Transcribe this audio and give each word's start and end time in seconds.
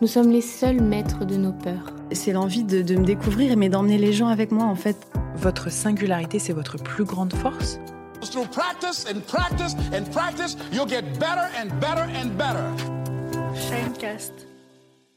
nous 0.00 0.06
sommes 0.06 0.30
les 0.30 0.40
seuls 0.40 0.80
maîtres 0.80 1.24
de 1.24 1.36
nos 1.36 1.52
peurs. 1.52 1.92
C'est 2.12 2.32
l'envie 2.32 2.64
de, 2.64 2.82
de 2.82 2.96
me 2.96 3.04
découvrir, 3.04 3.56
mais 3.56 3.68
d'emmener 3.68 3.98
les 3.98 4.12
gens 4.12 4.28
avec 4.28 4.50
moi 4.50 4.64
en 4.64 4.74
fait. 4.74 4.96
Votre 5.36 5.70
singularité, 5.70 6.38
c'est 6.38 6.52
votre 6.52 6.76
plus 6.76 7.04
grande 7.04 7.32
force? 7.34 7.78
Through 8.22 8.48
practice 8.50 9.06
and 9.10 9.20
practice 9.26 9.74
and 9.94 10.04
practice, 10.12 10.56
you'll 10.72 10.88
get 10.88 11.02
better 11.18 11.48
and 11.58 11.68
better 11.80 12.06
and 12.22 12.36
better. 12.36 12.64
Shinecast. 13.54 14.49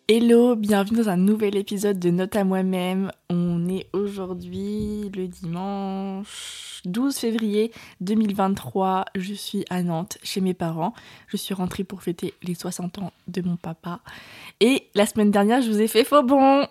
Hello, 0.10 0.58
bienvenue 0.58 0.98
dans 0.98 1.08
un 1.08 1.16
nouvel 1.16 1.56
épisode 1.56 1.98
de 1.98 2.10
Note 2.10 2.36
à 2.36 2.44
moi-même. 2.44 3.10
On 3.30 3.70
est 3.70 3.88
aujourd'hui 3.94 5.10
le 5.16 5.30
dimanche 5.30 6.82
12 6.84 7.16
février 7.16 7.72
2023. 8.02 9.06
Je 9.16 9.34
suis 9.34 9.64
à 9.70 9.82
Nantes 9.82 10.18
chez 10.22 10.42
mes 10.42 10.54
parents. 10.54 10.94
Je 11.28 11.38
suis 11.38 11.54
rentrée 11.54 11.86
pour 11.86 12.04
fêter 12.04 12.34
les 12.44 12.54
60 12.54 13.00
ans 13.00 13.14
de 13.30 13.42
mon 13.44 13.56
papa. 13.56 14.02
Et 14.60 14.90
la 14.94 15.06
semaine 15.06 15.32
dernière, 15.32 15.62
je 15.62 15.72
vous 15.72 15.80
ai 15.80 15.88
fait 15.88 16.04
faux 16.04 16.22
bon. 16.22 16.68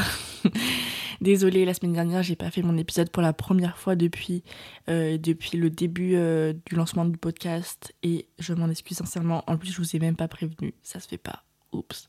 Désolée, 1.20 1.66
la 1.66 1.74
semaine 1.74 1.92
dernière, 1.92 2.22
j'ai 2.22 2.36
pas 2.36 2.50
fait 2.50 2.62
mon 2.62 2.78
épisode 2.78 3.10
pour 3.10 3.22
la 3.22 3.34
première 3.34 3.76
fois 3.76 3.94
depuis, 3.94 4.42
euh, 4.88 5.18
depuis 5.18 5.58
le 5.58 5.68
début 5.68 6.14
euh, 6.14 6.54
du 6.64 6.76
lancement 6.76 7.04
du 7.04 7.18
podcast 7.18 7.94
et 8.02 8.26
je 8.38 8.54
m'en 8.54 8.70
excuse 8.70 8.96
sincèrement. 8.96 9.44
En 9.48 9.58
plus, 9.58 9.70
je 9.70 9.82
vous 9.82 9.96
ai 9.96 9.98
même 9.98 10.16
pas 10.16 10.28
prévenu, 10.28 10.72
ça 10.82 10.98
se 10.98 11.08
fait 11.08 11.18
pas. 11.18 11.42
Oups. 11.72 12.08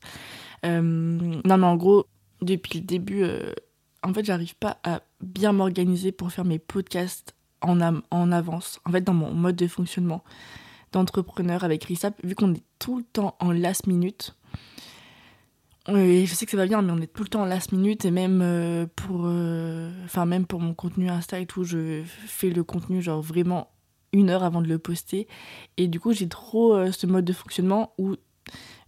Euh, 0.64 0.80
non, 0.80 1.56
mais 1.58 1.66
en 1.66 1.76
gros, 1.76 2.06
depuis 2.42 2.80
le 2.80 2.84
début, 2.84 3.22
euh, 3.22 3.52
en 4.02 4.12
fait, 4.14 4.24
j'arrive 4.24 4.56
pas 4.56 4.78
à 4.84 5.02
bien 5.20 5.52
m'organiser 5.52 6.12
pour 6.12 6.32
faire 6.32 6.44
mes 6.44 6.58
podcasts 6.58 7.34
en, 7.60 7.78
en 8.10 8.32
avance. 8.32 8.80
En 8.84 8.92
fait, 8.92 9.02
dans 9.02 9.14
mon 9.14 9.32
mode 9.32 9.56
de 9.56 9.66
fonctionnement 9.66 10.24
d'entrepreneur 10.92 11.64
avec 11.64 11.84
Risap, 11.84 12.14
vu 12.24 12.34
qu'on 12.34 12.54
est 12.54 12.64
tout 12.78 12.98
le 12.98 13.04
temps 13.04 13.36
en 13.40 13.52
last 13.52 13.86
minute. 13.86 14.34
Et 15.88 16.26
je 16.26 16.34
sais 16.34 16.44
que 16.44 16.50
ça 16.50 16.56
va 16.56 16.66
bien, 16.66 16.82
mais 16.82 16.92
on 16.92 16.98
est 16.98 17.12
tout 17.12 17.22
le 17.22 17.28
temps 17.28 17.42
en 17.42 17.46
last 17.46 17.72
minute 17.72 18.04
et 18.04 18.10
même 18.10 18.40
euh, 18.42 18.86
pour, 18.96 19.22
euh, 19.24 19.90
même 20.26 20.46
pour 20.46 20.60
mon 20.60 20.74
contenu 20.74 21.08
Insta 21.08 21.40
et 21.40 21.46
tout, 21.46 21.64
je 21.64 22.02
fais 22.04 22.50
le 22.50 22.62
contenu 22.62 23.02
genre 23.02 23.22
vraiment 23.22 23.70
une 24.12 24.30
heure 24.30 24.44
avant 24.44 24.60
de 24.60 24.68
le 24.68 24.78
poster. 24.78 25.26
Et 25.76 25.88
du 25.88 25.98
coup, 25.98 26.12
j'ai 26.12 26.28
trop 26.28 26.74
euh, 26.74 26.92
ce 26.92 27.06
mode 27.06 27.24
de 27.24 27.32
fonctionnement 27.32 27.94
où 27.98 28.16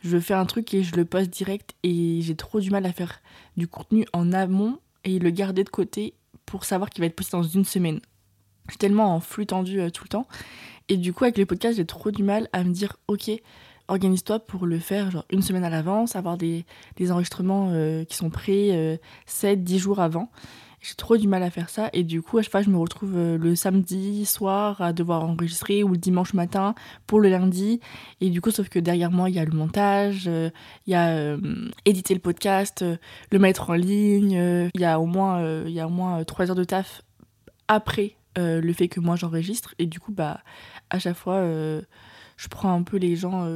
je 0.02 0.18
fais 0.18 0.34
un 0.34 0.46
truc 0.46 0.74
et 0.74 0.82
je 0.82 0.96
le 0.96 1.04
poste 1.04 1.30
direct 1.30 1.74
et 1.82 2.20
j'ai 2.22 2.34
trop 2.34 2.60
du 2.60 2.70
mal 2.70 2.84
à 2.86 2.92
faire 2.92 3.20
du 3.56 3.68
contenu 3.68 4.06
en 4.12 4.32
amont 4.32 4.78
et 5.04 5.18
le 5.18 5.30
garder 5.30 5.64
de 5.64 5.68
côté 5.68 6.14
pour 6.46 6.64
savoir 6.64 6.90
qu'il 6.90 7.02
va 7.02 7.06
être 7.06 7.16
posté 7.16 7.36
dans 7.36 7.42
une 7.42 7.64
semaine. 7.64 8.00
Je 8.66 8.72
suis 8.72 8.78
tellement 8.78 9.14
en 9.14 9.20
flux 9.20 9.46
tendu 9.46 9.80
euh, 9.80 9.90
tout 9.90 10.04
le 10.04 10.08
temps. 10.08 10.26
Et 10.88 10.96
du 10.96 11.12
coup, 11.12 11.24
avec 11.24 11.36
les 11.38 11.46
podcasts, 11.46 11.76
j'ai 11.76 11.86
trop 11.86 12.10
du 12.10 12.22
mal 12.22 12.48
à 12.52 12.64
me 12.64 12.72
dire, 12.72 12.96
ok, 13.08 13.30
organise-toi 13.88 14.40
pour 14.40 14.66
le 14.66 14.78
faire 14.78 15.10
genre 15.10 15.24
une 15.30 15.42
semaine 15.42 15.64
à 15.64 15.70
l'avance, 15.70 16.16
avoir 16.16 16.36
des, 16.36 16.64
des 16.96 17.12
enregistrements 17.12 17.70
euh, 17.70 18.04
qui 18.04 18.16
sont 18.16 18.30
prêts 18.30 18.70
euh, 18.72 18.96
7-10 19.28 19.78
jours 19.78 20.00
avant. 20.00 20.30
J'ai 20.82 20.94
trop 20.96 21.16
du 21.16 21.28
mal 21.28 21.44
à 21.44 21.50
faire 21.50 21.70
ça. 21.70 21.90
Et 21.92 22.02
du 22.02 22.22
coup 22.22 22.38
à 22.38 22.42
chaque 22.42 22.50
fois 22.50 22.62
je 22.62 22.68
me 22.68 22.76
retrouve 22.76 23.12
euh, 23.16 23.38
le 23.38 23.54
samedi 23.54 24.26
soir 24.26 24.80
à 24.80 24.92
devoir 24.92 25.22
enregistrer 25.22 25.84
ou 25.84 25.90
le 25.90 25.96
dimanche 25.96 26.34
matin 26.34 26.74
pour 27.06 27.20
le 27.20 27.28
lundi. 27.28 27.78
Et 28.20 28.30
du 28.30 28.40
coup 28.40 28.50
sauf 28.50 28.68
que 28.68 28.80
derrière 28.80 29.12
moi 29.12 29.30
il 29.30 29.36
y 29.36 29.38
a 29.38 29.44
le 29.44 29.52
montage, 29.52 30.24
euh, 30.26 30.50
il 30.88 30.90
y 30.90 30.94
a 30.96 31.10
euh, 31.10 31.38
éditer 31.84 32.14
le 32.14 32.20
podcast, 32.20 32.84
le 33.30 33.38
mettre 33.38 33.70
en 33.70 33.74
ligne, 33.74 34.32
il 34.74 34.80
y 34.80 34.84
a 34.84 34.98
au 34.98 35.06
moins 35.06 35.40
euh, 35.40 35.64
il 35.68 35.72
y 35.72 35.78
a 35.78 35.86
au 35.86 35.90
moins 35.90 36.24
3 36.24 36.50
heures 36.50 36.56
de 36.56 36.64
taf 36.64 37.02
après 37.68 38.16
le 38.36 38.72
fait 38.72 38.88
que 38.88 38.98
moi 38.98 39.14
j'enregistre. 39.14 39.76
Et 39.78 39.86
du 39.86 40.00
coup 40.00 40.10
bah 40.10 40.40
à 40.90 40.98
chaque 40.98 41.16
fois 41.16 41.44
je 42.36 42.48
prends 42.48 42.74
un 42.74 42.82
peu 42.82 42.96
les 42.96 43.14
gens 43.14 43.46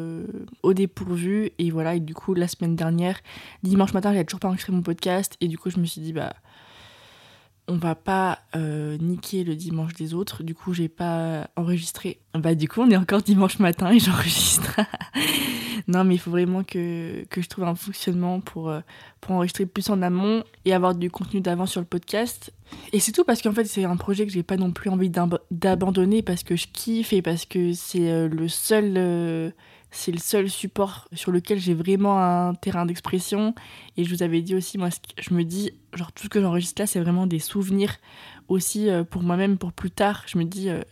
au 0.63 0.75
dépourvu. 0.75 1.51
Et 1.59 1.71
voilà. 1.73 1.97
Et 1.97 2.01
du 2.01 2.15
coup 2.15 2.35
la 2.35 2.47
semaine 2.47 2.77
dernière 2.77 3.19
dimanche 3.65 3.95
matin 3.95 4.13
j'avais 4.13 4.25
toujours 4.25 4.39
pas 4.41 4.49
enregistré 4.49 4.73
mon 4.73 4.83
podcast. 4.83 5.37
Et 5.41 5.49
du 5.49 5.59
coup 5.59 5.71
je 5.71 5.79
me 5.79 5.87
suis 5.87 6.01
dit 6.01 6.13
bah 6.13 6.35
on 7.69 7.77
va 7.77 7.95
pas 7.95 8.39
euh, 8.55 8.97
niquer 8.99 9.43
le 9.45 9.57
dimanche 9.57 9.95
des 9.95 10.15
autres. 10.15 10.43
Du 10.43 10.55
coup 10.55 10.73
j'ai 10.73 10.89
pas 10.89 11.49
enregistré. 11.57 12.19
Bah 12.35 12.55
du 12.55 12.69
coup 12.69 12.81
on 12.83 12.91
est 12.91 12.97
encore 12.97 13.23
dimanche 13.23 13.59
matin 13.59 13.91
et 13.93 13.99
j'enregistre. 14.01 14.81
Non 15.89 16.03
mais 16.05 16.15
il 16.15 16.19
faut 16.19 16.31
vraiment 16.31 16.65
que, 16.65 17.25
je 17.37 17.47
trouve 17.49 17.65
un 17.65 17.75
fonctionnement 17.75 18.41
pour, 18.41 18.71
euh, 18.71 18.81
pour 19.21 19.33
enregistrer 19.37 19.67
plus 19.67 19.89
en 19.91 20.03
amont 20.03 20.43
et 20.65 20.73
avoir 20.75 20.95
du 20.95 21.11
contenu 21.11 21.41
d'avance 21.41 21.71
sur 21.73 21.81
le 21.81 21.87
podcast. 21.87 22.53
Et 22.93 22.99
c'est 23.01 23.13
tout 23.13 23.25
parce 23.25 23.41
qu'en 23.43 23.53
fait 23.53 23.65
c'est 23.67 23.85
un 23.85 23.97
projet 23.97 24.27
que 24.27 24.33
j'ai 24.33 24.43
pas 24.43 24.57
non 24.57 24.73
plus 24.73 24.91
envie 24.91 25.11
d'ab- 25.11 25.39
d'abandonner 25.51 26.23
parce 26.23 26.43
que 26.43 26.57
je 26.57 26.67
kiffe 26.73 27.13
et 27.13 27.23
parce 27.23 27.45
que 27.47 27.73
c'est 27.73 28.11
euh, 28.11 28.29
le 28.29 28.49
seul 28.49 29.53
c'est 29.97 30.13
le 30.13 30.19
seul 30.19 30.51
support 30.51 31.09
sur 31.13 31.33
lequel 31.33 31.59
j'ai 31.59 31.75
vraiment 31.75 32.23
un 32.23 32.55
terrain 32.55 32.85
d'expression. 32.85 33.55
Et 33.97 34.05
je 34.05 34.15
vous 34.15 34.23
avais 34.23 34.43
dit 34.43 34.55
aussi 34.55 34.79
moi 34.79 34.91
je 35.19 35.35
me 35.35 35.43
dis 35.43 35.73
genre 35.95 36.13
tout 36.13 36.25
ce 36.25 36.29
que 36.29 36.41
j'enregistre 36.41 36.83
là 36.83 36.87
c'est 36.87 37.01
vraiment 37.01 37.27
des 37.27 37.39
souvenirs 37.39 37.97
aussi 38.49 38.91
euh, 38.91 39.05
pour 39.05 39.23
moi-même 39.23 39.57
pour 39.57 39.73
plus 39.73 39.91
tard. 39.91 40.25
Je 40.27 40.39
me 40.39 40.45
dis 40.45 40.69
euh, 40.69 40.83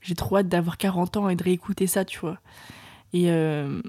j'ai 0.00 0.14
trop 0.14 0.38
hâte 0.38 0.48
d'avoir 0.48 0.78
40 0.78 1.18
ans 1.18 1.28
et 1.28 1.36
de 1.36 1.44
réécouter 1.44 1.86
ça 1.86 2.04
tu 2.04 2.18
vois. 2.18 2.38
Et 3.12 3.30
euh, 3.30 3.82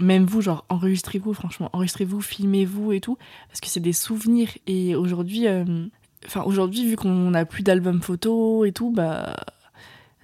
même 0.00 0.24
vous 0.24 0.40
genre 0.40 0.64
enregistrez-vous 0.70 1.34
franchement 1.34 1.68
enregistrez-vous 1.74 2.22
filmez-vous 2.22 2.92
et 2.92 3.00
tout 3.00 3.18
parce 3.48 3.60
que 3.60 3.68
c'est 3.68 3.80
des 3.80 3.92
souvenirs. 3.92 4.50
Et 4.66 4.96
aujourd'hui 4.96 5.46
enfin 6.24 6.42
aujourd'hui 6.44 6.88
vu 6.88 6.96
qu'on 6.96 7.30
n'a 7.30 7.44
plus 7.44 7.62
d'albums 7.62 8.00
photos 8.00 8.66
et 8.66 8.72
tout 8.72 8.90
bah 8.90 9.36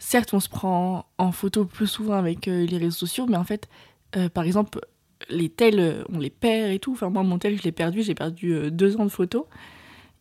certes 0.04 0.34
on 0.34 0.40
se 0.40 0.50
prend 0.50 1.06
en 1.16 1.32
photo 1.32 1.64
plus 1.64 1.86
souvent 1.86 2.14
avec 2.14 2.46
euh, 2.46 2.66
les 2.66 2.76
réseaux 2.76 3.06
sociaux 3.06 3.26
mais 3.26 3.38
en 3.38 3.44
fait 3.44 3.68
euh, 4.16 4.28
par 4.28 4.44
exemple 4.44 4.80
les 5.30 5.48
tels 5.48 5.80
euh, 5.80 6.04
on 6.12 6.18
les 6.18 6.30
perd 6.30 6.70
et 6.70 6.78
tout. 6.78 6.92
Enfin 6.92 7.08
moi 7.08 7.22
mon 7.22 7.38
tel 7.38 7.56
je 7.56 7.62
l'ai 7.62 7.72
perdu 7.72 8.02
j'ai 8.02 8.14
perdu 8.14 8.70
deux 8.70 8.98
ans 8.98 9.04
de 9.04 9.10
photos 9.10 9.46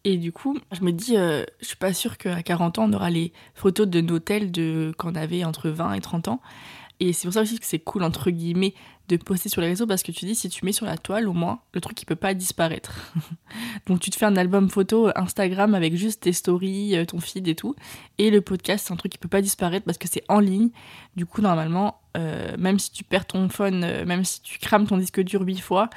et 0.06 0.16
du 0.16 0.32
coup 0.32 0.58
je 0.72 0.82
me 0.82 0.92
dis 0.92 1.16
je 1.16 1.46
suis 1.62 1.76
pas 1.76 1.94
sûre 1.94 2.18
qu'à 2.18 2.42
40 2.42 2.80
ans 2.80 2.86
on 2.90 2.94
aura 2.94 3.10
les 3.10 3.34
photos 3.56 3.88
de 3.88 4.00
nos 4.00 4.20
tels 4.20 4.52
de 4.52 4.94
quand 4.98 5.12
on 5.12 5.16
avait 5.16 5.44
entre 5.44 5.70
20 5.70 5.94
et 5.94 6.02
30 6.02 6.30
ans. 6.30 6.42
Et 7.02 7.12
c'est 7.12 7.28
pour 7.28 7.34
ça 7.34 7.42
aussi 7.42 7.60
que 7.60 7.66
c'est 7.66 7.80
cool 7.80 8.04
entre 8.04 8.32
guillemets 8.32 8.74
de 9.10 9.18
poster 9.18 9.50
sur 9.50 9.62
les 9.62 9.68
réseaux 9.68 9.86
parce 9.86 10.04
que 10.04 10.12
tu 10.12 10.26
dis 10.26 10.36
si 10.36 10.50
tu 10.50 10.66
mets 10.66 10.72
sur 10.72 10.86
la 10.86 10.98
toile 10.98 11.28
au 11.28 11.34
moins 11.34 11.60
le 11.74 11.82
truc 11.82 12.02
il 12.02 12.06
peut 12.06 12.16
pas 12.16 12.34
disparaître. 12.34 13.14
Donc 13.88 14.00
tu 14.00 14.10
te 14.10 14.18
fais 14.18 14.26
un 14.26 14.36
album 14.36 14.70
photo 14.70 15.10
Instagram 15.16 15.76
avec 15.76 15.96
juste 15.96 16.22
tes 16.22 16.34
stories 16.34 16.96
euh, 16.96 17.06
ton 17.06 17.20
feed 17.20 17.48
et 17.48 17.56
tout. 17.56 17.76
Et 18.18 18.32
le 18.32 18.42
podcast 18.42 18.88
c'est 18.88 18.94
un 18.94 18.98
truc 18.98 19.12
qui 19.12 19.18
peut 19.18 19.28
pas 19.28 19.42
disparaître 19.42 19.86
parce 19.86 19.98
que 19.98 20.08
c'est 20.08 20.24
en 20.30 20.40
ligne. 20.40 20.70
Du 21.16 21.26
coup 21.26 21.42
normalement 21.42 22.02
euh, 22.16 22.56
même 22.58 22.80
si 22.80 22.92
tu 22.92 23.04
perds 23.04 23.26
ton 23.26 23.50
phone 23.50 23.84
euh, 23.84 24.06
même 24.06 24.24
si 24.24 24.42
tu 24.42 24.60
crames 24.60 24.88
ton 24.88 24.98
disque 24.98 25.22
dur 25.22 25.42
huit 25.42 25.60
fois 25.60 25.90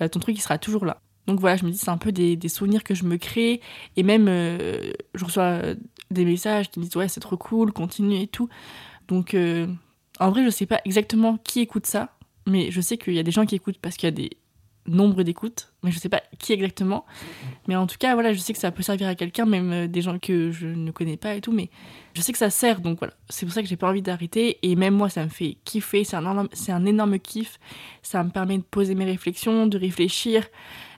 euh, 0.00 0.08
ton 0.08 0.20
truc 0.20 0.36
il 0.36 0.40
sera 0.40 0.58
toujours 0.58 0.84
là. 0.84 1.00
Donc 1.26 1.40
voilà 1.40 1.56
je 1.56 1.64
me 1.64 1.70
dis 1.70 1.78
c'est 1.78 1.90
un 1.90 1.98
peu 1.98 2.12
des, 2.12 2.36
des 2.36 2.48
souvenirs 2.48 2.84
que 2.84 2.94
je 2.94 3.04
me 3.04 3.16
crée. 3.16 3.60
Et 3.96 4.02
même 4.02 4.26
euh, 4.28 4.92
je 5.14 5.24
reçois 5.24 5.42
euh, 5.42 5.74
des 6.10 6.24
messages 6.24 6.70
qui 6.70 6.80
me 6.80 6.84
disent 6.84 6.96
ouais 6.96 7.08
c'est 7.08 7.20
trop 7.20 7.36
cool 7.36 7.72
continue 7.72 8.20
et 8.20 8.26
tout. 8.26 8.48
Donc 9.08 9.34
euh, 9.34 9.66
en 10.20 10.30
vrai 10.30 10.44
je 10.44 10.50
sais 10.50 10.66
pas 10.66 10.80
exactement 10.84 11.38
qui 11.38 11.60
écoute 11.60 11.86
ça 11.86 12.13
mais 12.46 12.70
je 12.70 12.80
sais 12.80 12.96
qu'il 12.96 13.14
y 13.14 13.18
a 13.18 13.22
des 13.22 13.30
gens 13.30 13.46
qui 13.46 13.54
écoutent 13.54 13.78
parce 13.78 13.96
qu'il 13.96 14.06
y 14.06 14.08
a 14.08 14.10
des 14.12 14.30
nombres 14.86 15.22
d'écoutes, 15.22 15.72
mais 15.82 15.90
je 15.90 15.98
sais 15.98 16.10
pas 16.10 16.22
qui 16.38 16.52
exactement. 16.52 17.06
Mais 17.68 17.76
en 17.76 17.86
tout 17.86 17.96
cas, 17.98 18.12
voilà, 18.14 18.32
je 18.32 18.38
sais 18.38 18.52
que 18.52 18.58
ça 18.58 18.70
peut 18.70 18.82
servir 18.82 19.08
à 19.08 19.14
quelqu'un, 19.14 19.46
même 19.46 19.72
euh, 19.72 19.86
des 19.86 20.02
gens 20.02 20.18
que 20.18 20.50
je 20.50 20.66
ne 20.66 20.90
connais 20.90 21.16
pas 21.16 21.34
et 21.34 21.40
tout, 21.40 21.52
mais 21.52 21.70
je 22.14 22.20
sais 22.20 22.32
que 22.32 22.38
ça 22.38 22.50
sert, 22.50 22.80
donc 22.80 22.98
voilà. 22.98 23.14
C'est 23.30 23.46
pour 23.46 23.54
ça 23.54 23.62
que 23.62 23.68
j'ai 23.68 23.76
pas 23.76 23.88
envie 23.88 24.02
d'arrêter, 24.02 24.58
et 24.62 24.76
même 24.76 24.94
moi, 24.94 25.08
ça 25.08 25.24
me 25.24 25.30
fait 25.30 25.56
kiffer, 25.64 26.04
c'est 26.04 26.16
un, 26.16 26.22
énorme- 26.22 26.48
un 26.68 26.86
énorme 26.86 27.18
kiff. 27.18 27.58
Ça 28.02 28.22
me 28.22 28.30
permet 28.30 28.58
de 28.58 28.62
poser 28.62 28.94
mes 28.94 29.06
réflexions, 29.06 29.66
de 29.66 29.78
réfléchir, 29.78 30.44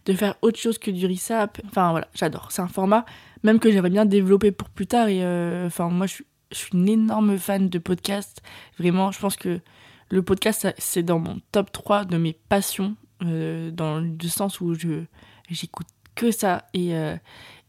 de 0.04 0.12
faire 0.14 0.34
autre 0.42 0.58
chose 0.58 0.78
que 0.78 0.90
du 0.90 1.06
resap. 1.06 1.60
Enfin 1.66 1.92
voilà, 1.92 2.08
j'adore. 2.14 2.50
C'est 2.50 2.62
un 2.62 2.68
format, 2.68 3.04
même 3.44 3.60
que 3.60 3.70
j'aimerais 3.70 3.90
bien 3.90 4.04
développer 4.04 4.50
pour 4.50 4.68
plus 4.68 4.88
tard, 4.88 5.06
et 5.08 5.22
euh, 5.22 5.66
enfin, 5.68 5.90
moi, 5.90 6.06
je 6.06 6.14
suis, 6.52 6.70
une 6.72 6.88
énorme 6.88 7.38
fan 7.38 7.68
de 7.68 7.78
podcast. 7.78 8.42
Vraiment, 8.78 9.12
je 9.12 9.18
pense 9.20 9.36
que 9.36 9.60
le 10.08 10.22
podcast, 10.22 10.68
c'est 10.78 11.02
dans 11.02 11.18
mon 11.18 11.40
top 11.52 11.72
3 11.72 12.04
de 12.04 12.16
mes 12.16 12.34
passions, 12.48 12.96
euh, 13.22 13.70
dans 13.70 13.98
le 13.98 14.28
sens 14.28 14.60
où 14.60 14.74
je 14.74 15.04
j'écoute 15.48 15.86
que 16.14 16.30
ça 16.30 16.66
et, 16.74 16.94
euh, 16.94 17.16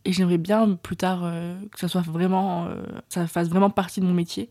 et 0.03 0.11
j'aimerais 0.11 0.37
bien 0.37 0.75
plus 0.75 0.97
tard 0.97 1.21
euh, 1.23 1.57
que 1.71 1.79
ça 1.79 1.87
soit 1.87 2.01
vraiment 2.01 2.67
ça 3.07 3.27
fasse 3.27 3.47
vraiment 3.47 3.69
partie 3.69 4.01
de 4.01 4.05
mon 4.05 4.13
métier 4.13 4.49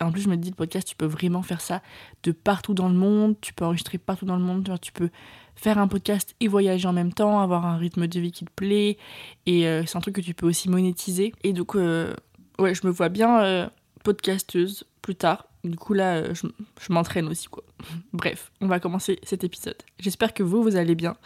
en 0.00 0.10
plus 0.10 0.22
je 0.22 0.28
me 0.30 0.36
dis 0.36 0.48
le 0.48 0.54
podcast 0.54 0.88
tu 0.88 0.96
peux 0.96 1.06
vraiment 1.06 1.42
faire 1.42 1.60
ça 1.60 1.82
de 2.22 2.32
partout 2.32 2.72
dans 2.72 2.88
le 2.88 2.94
monde 2.94 3.34
tu 3.42 3.52
peux 3.52 3.66
enregistrer 3.66 3.98
partout 3.98 4.24
dans 4.24 4.36
le 4.36 4.42
monde 4.42 4.78
tu 4.80 4.92
peux 4.92 5.10
faire 5.54 5.76
un 5.76 5.88
podcast 5.88 6.34
et 6.40 6.48
voyager 6.48 6.88
en 6.88 6.94
même 6.94 7.12
temps, 7.12 7.40
avoir 7.40 7.66
un 7.66 7.76
rythme 7.76 8.06
de 8.06 8.20
vie 8.20 8.32
qui 8.32 8.46
te 8.46 8.50
plaît. 8.50 8.96
Et 9.44 9.64
c'est 9.86 9.96
un 9.96 10.00
truc 10.00 10.16
que 10.16 10.20
tu 10.22 10.32
peux 10.32 10.46
aussi 10.46 10.70
monétiser. 10.70 11.34
Et 11.44 11.52
donc, 11.52 11.74
ouais, 11.74 12.74
je 12.74 12.86
me 12.86 12.90
vois 12.90 13.10
bien 13.10 13.70
podcasteuse 14.02 14.84
plus 15.02 15.14
tard. 15.14 15.46
Du 15.64 15.76
coup, 15.76 15.92
là, 15.92 16.32
je, 16.32 16.46
je 16.80 16.92
m'entraîne 16.92 17.28
aussi, 17.28 17.48
quoi. 17.48 17.64
Bref, 18.12 18.50
on 18.60 18.66
va 18.66 18.80
commencer 18.80 19.18
cet 19.22 19.44
épisode. 19.44 19.76
J'espère 19.98 20.32
que 20.32 20.42
vous, 20.42 20.62
vous 20.62 20.76
allez 20.76 20.94
bien, 20.94 21.16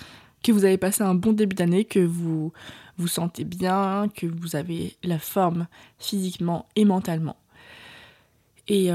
que 0.42 0.52
vous 0.52 0.64
avez 0.64 0.78
passé 0.78 1.02
un 1.02 1.14
bon 1.14 1.32
début 1.32 1.54
d'année, 1.54 1.84
que 1.84 2.00
vous 2.00 2.52
vous 2.98 3.08
sentez 3.08 3.44
bien, 3.44 4.08
que 4.14 4.26
vous 4.26 4.56
avez 4.56 4.96
la 5.02 5.18
forme 5.18 5.66
physiquement 5.98 6.66
et 6.76 6.84
mentalement. 6.84 7.36
Et 8.68 8.90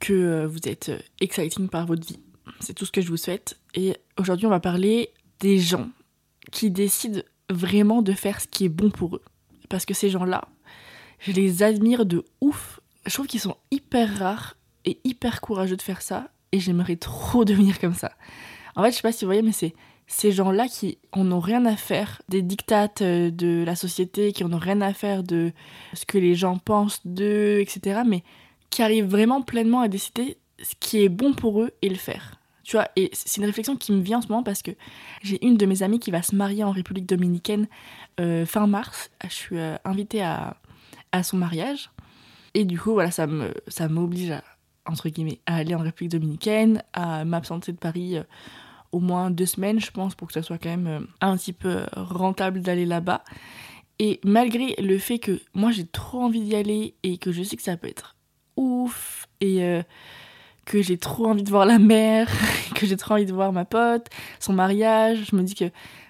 que 0.00 0.44
vous 0.44 0.68
êtes 0.68 0.90
exciting 1.20 1.68
par 1.68 1.86
votre 1.86 2.06
vie. 2.06 2.18
C'est 2.60 2.74
tout 2.74 2.84
ce 2.84 2.92
que 2.92 3.00
je 3.00 3.08
vous 3.08 3.16
souhaite. 3.16 3.58
Et 3.74 3.96
aujourd'hui, 4.18 4.46
on 4.46 4.50
va 4.50 4.60
parler 4.60 5.10
des 5.40 5.58
gens 5.58 5.88
qui 6.50 6.70
décident 6.70 7.20
vraiment 7.50 8.02
de 8.02 8.12
faire 8.12 8.40
ce 8.40 8.46
qui 8.46 8.64
est 8.64 8.70
bon 8.70 8.90
pour 8.90 9.16
eux. 9.16 9.22
Parce 9.68 9.86
que 9.86 9.94
ces 9.94 10.10
gens-là, 10.10 10.48
je 11.20 11.32
les 11.32 11.62
admire 11.62 12.06
de 12.06 12.24
ouf. 12.40 12.80
Je 13.08 13.14
trouve 13.14 13.26
qu'ils 13.26 13.40
sont 13.40 13.56
hyper 13.70 14.18
rares 14.18 14.56
et 14.84 15.00
hyper 15.04 15.40
courageux 15.40 15.76
de 15.76 15.82
faire 15.82 16.02
ça. 16.02 16.30
Et 16.52 16.60
j'aimerais 16.60 16.96
trop 16.96 17.44
devenir 17.46 17.78
comme 17.78 17.94
ça. 17.94 18.12
En 18.76 18.82
fait, 18.82 18.90
je 18.90 18.96
sais 18.96 19.02
pas 19.02 19.12
si 19.12 19.24
vous 19.24 19.28
voyez, 19.28 19.42
mais 19.42 19.52
c'est 19.52 19.74
ces 20.06 20.32
gens-là 20.32 20.68
qui 20.68 20.98
en 21.12 21.30
ont 21.30 21.40
rien 21.40 21.66
à 21.66 21.76
faire 21.76 22.22
des 22.28 22.40
dictates 22.40 23.02
euh, 23.02 23.30
de 23.30 23.62
la 23.64 23.76
société, 23.76 24.32
qui 24.32 24.44
en 24.44 24.52
ont 24.52 24.58
rien 24.58 24.80
à 24.80 24.94
faire 24.94 25.22
de 25.22 25.52
ce 25.92 26.06
que 26.06 26.16
les 26.16 26.34
gens 26.34 26.56
pensent 26.56 27.00
d'eux, 27.04 27.60
etc. 27.60 28.02
Mais 28.06 28.22
qui 28.70 28.82
arrivent 28.82 29.08
vraiment 29.08 29.42
pleinement 29.42 29.80
à 29.80 29.88
décider 29.88 30.38
ce 30.62 30.74
qui 30.80 31.02
est 31.02 31.08
bon 31.08 31.34
pour 31.34 31.62
eux 31.62 31.72
et 31.82 31.88
le 31.88 31.96
faire. 31.96 32.38
Tu 32.64 32.76
vois, 32.76 32.88
et 32.96 33.10
c'est 33.14 33.40
une 33.40 33.46
réflexion 33.46 33.76
qui 33.76 33.92
me 33.92 34.02
vient 34.02 34.18
en 34.18 34.22
ce 34.22 34.28
moment 34.28 34.42
parce 34.42 34.62
que 34.62 34.72
j'ai 35.22 35.42
une 35.44 35.56
de 35.56 35.64
mes 35.64 35.82
amies 35.82 36.00
qui 36.00 36.10
va 36.10 36.22
se 36.22 36.34
marier 36.34 36.64
en 36.64 36.70
République 36.70 37.06
dominicaine 37.06 37.66
euh, 38.20 38.44
fin 38.44 38.66
mars. 38.66 39.10
Je 39.24 39.32
suis 39.32 39.58
euh, 39.58 39.76
invitée 39.84 40.20
à, 40.22 40.58
à, 41.12 41.22
son 41.22 41.38
mariage. 41.38 41.90
Et 42.54 42.64
du 42.64 42.78
coup, 42.78 42.92
voilà, 42.92 43.10
ça 43.10 43.26
ça 43.66 43.88
m'oblige 43.88 44.30
à, 44.30 44.42
entre 44.86 45.08
guillemets, 45.08 45.40
à 45.46 45.56
aller 45.56 45.74
en 45.74 45.80
République 45.80 46.12
dominicaine, 46.12 46.82
à 46.92 47.24
m'absenter 47.24 47.72
de 47.72 47.78
Paris 47.78 48.16
euh, 48.16 48.22
au 48.92 49.00
moins 49.00 49.30
deux 49.30 49.46
semaines, 49.46 49.80
je 49.80 49.90
pense, 49.90 50.14
pour 50.14 50.28
que 50.28 50.34
ça 50.34 50.42
soit 50.42 50.58
quand 50.58 50.70
même 50.70 51.06
un 51.20 51.36
petit 51.36 51.52
peu 51.52 51.82
rentable 51.94 52.60
d'aller 52.60 52.86
là-bas. 52.86 53.22
Et 53.98 54.20
malgré 54.24 54.74
le 54.78 54.96
fait 54.98 55.18
que 55.18 55.40
moi 55.54 55.72
j'ai 55.72 55.84
trop 55.84 56.22
envie 56.22 56.40
d'y 56.40 56.54
aller 56.54 56.94
et 57.02 57.18
que 57.18 57.32
je 57.32 57.42
sais 57.42 57.56
que 57.56 57.62
ça 57.62 57.76
peut 57.76 57.88
être 57.88 58.14
ouf 58.56 59.26
et 59.40 59.82
que 60.68 60.82
j'ai 60.82 60.98
trop 60.98 61.26
envie 61.26 61.42
de 61.42 61.50
voir 61.50 61.66
la 61.66 61.78
mère, 61.78 62.28
que 62.74 62.86
j'ai 62.86 62.96
trop 62.96 63.14
envie 63.14 63.26
de 63.26 63.32
voir 63.32 63.52
ma 63.52 63.64
pote, 63.64 64.06
son 64.38 64.52
mariage. 64.52 65.24
Je 65.30 65.34
me 65.34 65.42
dis 65.42 65.54
que 65.54 65.64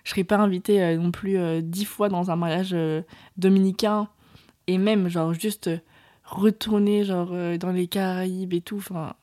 je 0.05 0.11
serais 0.11 0.25
pas 0.25 0.37
invitée 0.37 0.83
euh, 0.83 0.97
non 0.97 1.13
plus 1.13 1.39
euh, 1.39 1.61
dix 1.63 1.85
fois 1.85 2.09
dans 2.09 2.31
un 2.31 2.37
mariage 2.37 2.71
euh, 2.73 3.03
dominicain 3.37 4.09
et 4.67 4.77
même 4.77 5.09
genre 5.09 5.33
juste 5.33 5.71
retourner 6.31 7.05
genre 7.05 7.31
dans 7.59 7.73
les 7.73 7.87
Caraïbes 7.87 8.53
et 8.53 8.61
tout. 8.61 8.77
Enfin, 8.77 9.15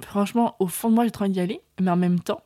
franchement, 0.00 0.56
au 0.58 0.66
fond 0.66 0.90
de 0.90 0.94
moi, 0.94 1.04
j'ai 1.04 1.10
trop 1.10 1.24
envie 1.24 1.32
d'y 1.32 1.40
aller, 1.40 1.60
mais 1.80 1.90
en 1.90 1.96
même 1.96 2.20
temps, 2.20 2.42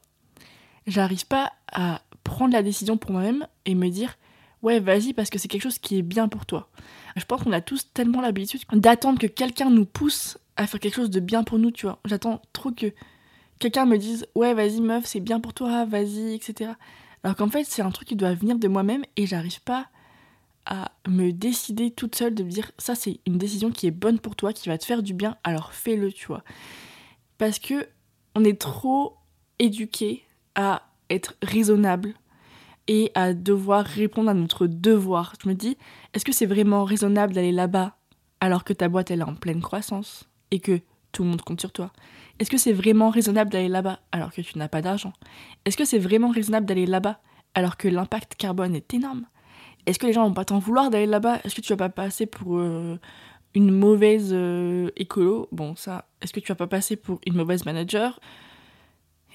j'arrive 0.87 1.26
pas 1.26 1.53
à 1.73 2.03
prendre 2.25 2.53
la 2.53 2.62
décision 2.62 2.97
pour 2.97 3.12
moi-même 3.12 3.47
et 3.67 3.75
me 3.75 3.88
dire 3.88 4.17
ouais, 4.62 4.79
vas-y 4.79 5.12
parce 5.12 5.29
que 5.29 5.38
c'est 5.38 5.49
quelque 5.49 5.62
chose 5.62 5.79
qui 5.79 5.99
est 5.99 6.03
bien 6.03 6.29
pour 6.29 6.47
toi. 6.47 6.69
Je 7.17 7.25
pense 7.25 7.43
qu'on 7.43 7.53
a 7.53 7.61
tous 7.61 7.93
tellement 7.93 8.20
l'habitude 8.20 8.61
d'attendre 8.73 9.19
que 9.19 9.26
quelqu'un 9.26 9.70
nous 9.70 9.85
pousse 9.85 10.38
à 10.56 10.67
faire 10.67 10.79
quelque 10.79 10.94
chose 10.94 11.11
de 11.11 11.20
bien 11.20 11.43
pour 11.43 11.58
nous, 11.58 11.70
tu 11.70 11.87
vois. 11.87 11.99
J'attends 12.05 12.41
trop 12.53 12.70
que 12.70 12.93
quelqu'un 13.58 13.87
me 13.87 13.97
dise 13.97 14.26
ouais 14.35 14.55
vas-y 14.55 14.81
meuf 14.81 15.06
c'est 15.06 15.20
bien 15.20 15.41
pour 15.41 15.55
toi, 15.55 15.85
vas-y, 15.85 16.35
etc. 16.35 16.73
Alors 17.25 17.37
qu'en 17.37 17.49
fait 17.49 17.65
c'est 17.65 17.82
un 17.82 17.91
truc 17.91 18.08
qui 18.08 18.17
doit 18.17 18.35
venir 18.35 18.58
de 18.58 18.69
moi-même 18.69 19.05
et 19.17 19.26
j'arrive 19.26 19.61
pas 19.62 19.87
à 20.67 20.93
me 21.09 21.32
décider 21.32 21.91
toute 21.91 22.14
seule 22.14 22.35
de 22.35 22.44
me 22.44 22.50
dire 22.50 22.70
ça 22.79 22.94
c'est 22.94 23.20
une 23.26 23.38
décision 23.38 23.70
qui 23.70 23.87
est 23.87 23.91
bonne 23.93 24.19
pour 24.19 24.37
toi, 24.37 24.53
qui 24.53 24.69
va 24.69 24.79
te 24.79 24.85
faire 24.85 25.03
du 25.03 25.14
bien, 25.14 25.37
alors 25.44 25.73
fais-le, 25.73 26.12
tu 26.12 26.26
vois. 26.26 26.44
Parce 27.38 27.59
que 27.59 27.88
on 28.35 28.44
est 28.44 28.61
trop 28.61 29.17
éduqué 29.59 30.25
à 30.55 30.82
être 31.11 31.35
raisonnable 31.43 32.14
et 32.88 33.11
à 33.14 33.35
devoir 33.35 33.85
répondre 33.85 34.31
à 34.31 34.35
notre 34.35 34.67
devoir. 34.67 35.35
Je 35.43 35.49
me 35.49 35.55
dis, 35.55 35.76
est-ce 36.14 36.25
que 36.25 36.32
c'est 36.32 36.47
vraiment 36.47 36.85
raisonnable 36.85 37.32
d'aller 37.32 37.53
là-bas 37.53 37.97
alors 38.41 38.65
que 38.65 38.73
ta 38.73 38.88
boîte 38.88 39.11
elle 39.11 39.20
est 39.20 39.25
en 39.25 39.35
pleine 39.35 39.61
croissance 39.61 40.29
et 40.50 40.61
que 40.61 40.81
tout 41.12 41.23
le 41.25 41.31
monde 41.31 41.43
compte 41.43 41.61
sur 41.61 41.73
toi? 41.73 41.93
Est-ce 42.38 42.50
que 42.50 42.58
c'est 42.58 42.73
vraiment 42.73 43.11
raisonnable 43.11 43.50
d'aller 43.50 43.69
là-bas 43.69 44.00
alors 44.11 44.32
que 44.32 44.41
tu 44.41 44.58
n'as 44.58 44.69
pas 44.69 44.82
d'argent? 44.82 45.12
Est-ce 45.65 45.76
que 45.76 45.85
c'est 45.85 45.99
vraiment 45.99 46.31
raisonnable 46.31 46.67
d'aller 46.67 46.87
là-bas 46.87 47.20
alors 47.55 47.76
que 47.76 47.88
l'impact 47.88 48.35
carbone 48.37 48.75
est 48.75 48.94
énorme? 48.94 49.26
Est-ce 49.87 49.99
que 49.99 50.06
les 50.06 50.12
gens 50.12 50.26
vont 50.26 50.34
pas 50.34 50.44
t'en 50.44 50.58
vouloir 50.58 50.90
d'aller 50.90 51.06
là-bas? 51.06 51.40
Est-ce 51.44 51.55
que 51.55 51.61
tu 51.61 51.73
vas 51.73 51.76
pas 51.76 51.88
passer 51.88 52.26
pour 52.26 52.58
euh, 52.58 52.99
une 53.55 53.70
mauvaise 53.70 54.31
euh, 54.32 54.90
écolo? 54.96 55.49
Bon, 55.52 55.75
ça, 55.76 56.06
est-ce 56.20 56.32
que 56.32 56.40
tu 56.40 56.49
vas 56.49 56.56
pas 56.56 56.67
passer 56.67 56.96
pour 56.96 57.20
une 57.26 57.34
mauvaise 57.34 57.64
manager? 57.64 58.20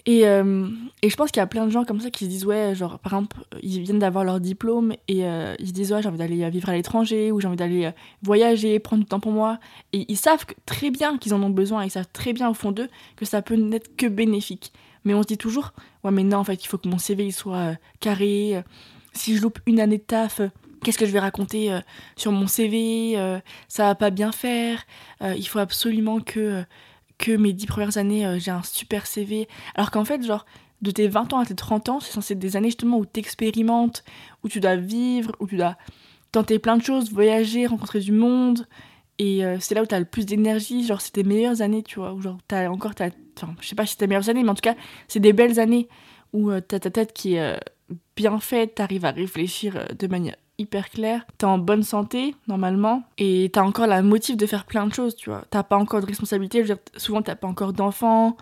Et, 0.06 0.26
euh, 0.26 0.70
et, 1.02 1.10
je 1.10 1.16
pense 1.18 1.32
qu'il 1.32 1.42
y 1.42 1.44
a 1.44 1.48
plein 1.48 1.66
de 1.66 1.70
gens 1.70 1.84
comme 1.84 2.00
ça 2.00 2.10
qui 2.10 2.24
se 2.24 2.30
disent, 2.30 2.46
ouais, 2.46 2.74
genre, 2.76 2.98
par 3.00 3.12
exemple, 3.12 3.44
ils 3.62 3.82
viennent 3.82 4.00
d'avoir 4.00 4.24
leur 4.24 4.40
diplôme 4.40 4.94
et 5.10 5.26
euh, 5.26 5.54
ils 5.60 5.68
se 5.68 5.74
disent, 5.74 5.92
ouais, 5.92 6.02
j'ai 6.02 6.08
envie 6.08 6.18
d'aller 6.18 6.50
vivre 6.50 6.70
à 6.70 6.74
l'étranger 6.74 7.30
ou 7.34 7.42
j'ai 7.42 7.48
envie 7.48 7.58
d'aller 7.58 7.92
voyager, 8.22 8.80
prendre 8.80 9.04
du 9.04 9.10
temps 9.10 9.20
pour 9.20 9.34
moi. 9.34 9.60
Et 9.92 10.06
ils 10.08 10.18
savent 10.18 10.46
très 10.66 10.92
bien 10.92 11.18
qu'ils 11.18 11.34
en 11.34 11.44
ont 11.44 11.50
besoin, 11.50 11.84
ils 11.84 11.92
savent 11.92 12.08
très 12.14 12.32
bien 12.32 12.48
au 12.48 12.54
fond 12.54 12.72
d'eux 12.72 12.88
que 13.18 13.26
ça 13.26 13.42
peut 13.42 13.56
n'être 13.56 13.98
que 13.98 14.06
bénéfique. 14.06 14.72
Mais 15.04 15.14
on 15.14 15.24
se 15.24 15.28
dit 15.28 15.38
toujours, 15.38 15.74
ouais, 16.06 16.12
mais 16.12 16.24
non, 16.24 16.38
en 16.38 16.44
fait, 16.46 16.64
il 16.64 16.68
faut 16.68 16.78
que 16.78 16.88
mon 16.88 17.00
CV 17.00 17.26
il 17.26 17.34
soit 17.34 17.74
carré. 18.00 18.64
Si 19.18 19.36
je 19.36 19.42
loupe 19.42 19.60
une 19.66 19.80
année 19.80 19.98
de 19.98 20.04
taf, 20.04 20.42
qu'est-ce 20.84 20.98
que 20.98 21.06
je 21.06 21.12
vais 21.12 21.20
raconter 21.20 21.78
sur 22.16 22.32
mon 22.32 22.48
CV 22.48 23.16
Ça 23.68 23.86
va 23.86 23.96
pas 23.96 24.10
bien 24.10 24.32
faire. 24.32 24.86
il 25.22 25.48
faut 25.48 25.60
absolument 25.60 26.20
que 26.20 26.64
que 27.18 27.32
mes 27.36 27.54
dix 27.54 27.66
premières 27.66 27.98
années, 27.98 28.26
euh, 28.26 28.40
j'ai 28.40 28.52
un 28.52 28.64
super 28.64 29.08
CV. 29.08 29.48
Alors 29.76 29.92
qu'en 29.92 30.06
fait, 30.06 30.24
genre, 30.24 30.46
de 30.82 30.92
tes 30.92 31.08
20 31.08 31.34
ans 31.34 31.40
à 31.40 31.46
tes 31.46 31.56
30 31.56 31.90
ans, 31.90 32.00
c'est 32.00 32.12
censé 32.12 32.34
être 32.34 32.40
des 32.40 32.56
années 32.56 32.70
justement 32.70 32.98
où 33.00 33.06
tu 33.06 33.20
expérimentes, 33.20 34.04
où 34.44 34.50
tu 34.50 34.60
dois 34.60 34.76
vivre, 34.76 35.32
où 35.40 35.48
tu 35.48 35.58
dois 35.58 35.76
tenter 36.32 36.60
plein 36.60 36.78
de 36.78 36.84
choses, 36.84 37.12
voyager, 37.12 37.66
rencontrer 37.66 38.00
du 38.00 38.12
monde. 38.12 38.68
Et 39.20 39.44
euh, 39.44 39.58
c'est 39.60 39.74
là 39.74 39.82
où 39.82 39.88
tu 39.88 39.96
as 39.96 40.00
le 40.00 40.06
plus 40.06 40.26
d'énergie, 40.26 40.86
genre 40.86 41.02
c'est 41.02 41.12
tes 41.12 41.24
meilleures 41.24 41.62
années, 41.62 41.82
tu 41.82 42.00
vois, 42.00 42.14
où 42.14 42.22
genre 42.22 42.38
t'as 42.48 42.70
encore 42.70 42.94
ta... 42.94 43.10
Enfin, 43.36 43.56
je 43.62 43.68
sais 43.68 43.76
pas 43.76 43.86
si 43.86 43.94
c'est 43.94 43.98
tes 43.98 44.08
meilleures 44.08 44.30
années, 44.30 44.44
mais 44.44 44.50
en 44.50 44.56
tout 44.56 44.62
cas, 44.62 44.76
c'est 45.08 45.20
des 45.20 45.34
belles 45.34 45.60
années 45.60 45.88
où 46.34 46.52
euh, 46.52 46.62
t'as 46.62 46.80
ta 46.80 46.92
tête 46.92 47.14
qui 47.14 47.36
est 47.36 47.60
bien 48.16 48.40
faite, 48.40 48.76
t'arrives 48.76 49.06
à 49.06 49.12
réfléchir 49.12 49.88
de 49.98 50.08
manière 50.08 50.36
hyper 50.58 50.90
clair, 50.90 51.26
t'es 51.38 51.46
en 51.46 51.58
bonne 51.58 51.84
santé 51.84 52.36
normalement 52.48 53.04
et 53.18 53.50
t'as 53.54 53.62
encore 53.62 53.88
la 53.88 54.02
motive 54.02 54.38
de 54.38 54.46
faire 54.46 54.66
plein 54.66 54.88
de 54.88 54.94
choses, 54.94 55.16
tu 55.16 55.30
vois. 55.30 55.44
T'as 55.50 55.64
pas 55.64 55.78
encore 55.78 56.02
de 56.02 56.06
responsabilité, 56.06 56.60
je 56.60 56.64
veux 56.64 56.76
dire, 56.76 56.84
souvent 56.98 57.22
t'as 57.22 57.36
pas 57.36 57.48
encore 57.48 57.74
d'enfants, 57.74 58.38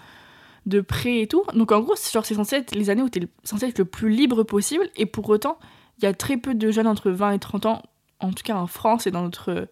de 0.65 0.81
prêts 0.81 1.21
et 1.21 1.27
tout. 1.27 1.43
Donc 1.53 1.71
en 1.71 1.81
gros, 1.81 1.95
c'est 1.95 2.11
censé 2.11 2.55
être 2.55 2.73
les 2.73 2.89
années 2.89 3.01
où 3.01 3.09
t'es 3.09 3.27
censé 3.43 3.67
être 3.67 3.79
le 3.79 3.85
plus 3.85 4.09
libre 4.09 4.43
possible 4.43 4.89
et 4.95 5.05
pour 5.05 5.29
autant, 5.29 5.57
il 5.99 6.05
y 6.05 6.07
a 6.07 6.13
très 6.13 6.37
peu 6.37 6.55
de 6.55 6.71
jeunes 6.71 6.87
entre 6.87 7.11
20 7.11 7.31
et 7.31 7.39
30 7.39 7.65
ans, 7.65 7.81
en 8.19 8.31
tout 8.31 8.43
cas 8.43 8.55
en 8.55 8.67
France 8.67 9.07
et 9.07 9.11
dans 9.11 9.21
notre 9.21 9.67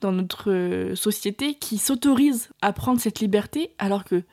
dans 0.00 0.12
notre 0.12 0.92
société 0.94 1.54
qui 1.54 1.76
s'autorisent 1.76 2.50
à 2.62 2.72
prendre 2.72 2.98
cette 2.98 3.20
liberté 3.20 3.74
alors 3.78 4.04
que 4.04 4.24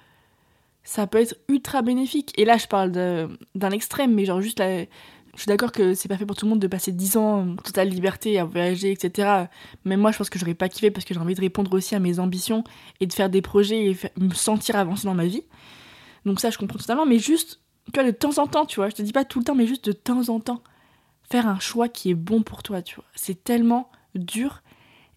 ça 0.87 1.05
peut 1.05 1.17
être 1.17 1.35
ultra 1.49 1.81
bénéfique. 1.81 2.33
Et 2.39 2.45
là, 2.45 2.57
je 2.57 2.65
parle 2.65 2.91
d'un 2.91 3.71
extrême, 3.71 4.13
mais 4.13 4.23
genre 4.23 4.39
juste 4.39 4.57
la, 4.57 4.83
je 4.83 4.85
suis 5.35 5.47
d'accord 5.47 5.73
que 5.73 5.93
c'est 5.93 6.07
pas 6.07 6.15
fait 6.15 6.25
pour 6.25 6.37
tout 6.37 6.45
le 6.45 6.51
monde 6.51 6.61
de 6.61 6.67
passer 6.67 6.93
10 6.93 7.17
ans 7.17 7.41
en 7.41 7.55
totale 7.57 7.89
liberté 7.89 8.39
à 8.39 8.45
voyager, 8.45 8.91
etc. 8.91 9.47
Mais 9.83 9.97
moi, 9.97 10.13
je 10.13 10.17
pense 10.17 10.29
que 10.29 10.39
j'aurais 10.39 10.53
pas 10.53 10.69
kiffé 10.69 10.89
parce 10.89 11.05
que 11.05 11.13
j'ai 11.13 11.19
envie 11.19 11.35
de 11.35 11.41
répondre 11.41 11.73
aussi 11.73 11.93
à 11.93 11.99
mes 11.99 12.19
ambitions 12.19 12.63
et 13.01 13.05
de 13.05 13.11
faire 13.11 13.29
des 13.29 13.41
projets 13.41 13.91
et 13.91 13.97
me 14.17 14.33
sentir 14.33 14.77
avancer 14.77 15.05
dans 15.07 15.13
ma 15.13 15.25
vie. 15.25 15.43
Donc 16.25 16.39
ça, 16.39 16.51
je 16.51 16.57
comprends 16.57 16.79
totalement. 16.79 17.05
Mais 17.05 17.19
juste, 17.19 17.59
tu 17.93 17.99
vois, 17.99 18.09
de 18.09 18.15
temps 18.15 18.37
en 18.37 18.47
temps, 18.47 18.65
tu 18.65 18.77
vois, 18.77 18.87
je 18.87 18.95
te 18.95 19.01
dis 19.01 19.11
pas 19.11 19.25
tout 19.25 19.39
le 19.39 19.45
temps, 19.45 19.55
mais 19.55 19.67
juste 19.67 19.83
de 19.83 19.91
temps 19.91 20.29
en 20.29 20.39
temps, 20.39 20.63
faire 21.29 21.47
un 21.49 21.59
choix 21.59 21.89
qui 21.89 22.11
est 22.11 22.15
bon 22.15 22.43
pour 22.43 22.63
toi, 22.63 22.81
tu 22.81 22.95
vois. 22.95 23.05
C'est 23.13 23.43
tellement 23.43 23.91
dur 24.15 24.63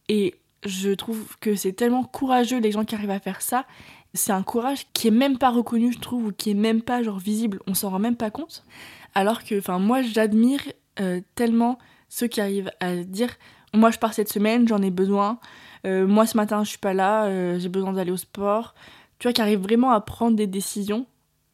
et 0.09 0.35
je 0.67 0.91
trouve 0.91 1.37
que 1.39 1.55
c'est 1.55 1.73
tellement 1.73 2.03
courageux 2.03 2.59
les 2.59 2.73
gens 2.73 2.85
qui 2.85 2.97
arrivent 2.97 3.11
à 3.11 3.21
faire 3.21 3.41
ça. 3.41 3.67
C'est 4.15 4.33
un 4.33 4.43
courage 4.43 4.87
qui 4.93 5.09
est 5.09 5.13
même 5.13 5.39
pas 5.39 5.51
reconnu, 5.51 5.93
je 5.93 5.99
trouve, 5.99 6.27
ou 6.27 6.33
qui 6.33 6.51
est 6.51 6.55
même 6.55 6.83
pas 6.83 7.03
genre 7.03 7.19
visible. 7.19 7.61
On 7.67 7.75
s'en 7.75 7.91
rend 7.91 7.99
même 7.99 8.17
pas 8.17 8.31
compte. 8.31 8.65
Alors 9.15 9.45
que, 9.45 9.59
enfin, 9.59 9.79
moi, 9.79 10.03
j'admire 10.03 10.61
euh, 11.01 11.21
tellement 11.35 11.79
ceux 12.09 12.27
qui 12.27 12.41
arrivent 12.41 12.73
à 12.81 12.97
dire 12.97 13.31
Moi, 13.73 13.91
je 13.91 13.99
pars 13.99 14.15
cette 14.15 14.33
semaine, 14.33 14.67
j'en 14.67 14.83
ai 14.83 14.91
besoin. 14.91 15.39
Euh, 15.87 16.07
moi, 16.07 16.27
ce 16.27 16.37
matin, 16.37 16.65
je 16.65 16.71
suis 16.71 16.79
pas 16.79 16.95
là, 16.95 17.25
euh, 17.25 17.59
j'ai 17.59 17.69
besoin 17.69 17.93
d'aller 17.93 18.11
au 18.11 18.17
sport. 18.17 18.75
Tu 19.19 19.29
vois, 19.29 19.33
qui 19.33 19.41
arrivent 19.41 19.63
vraiment 19.63 19.91
à 19.91 20.01
prendre 20.01 20.37
des 20.37 20.47
décisions 20.47 21.07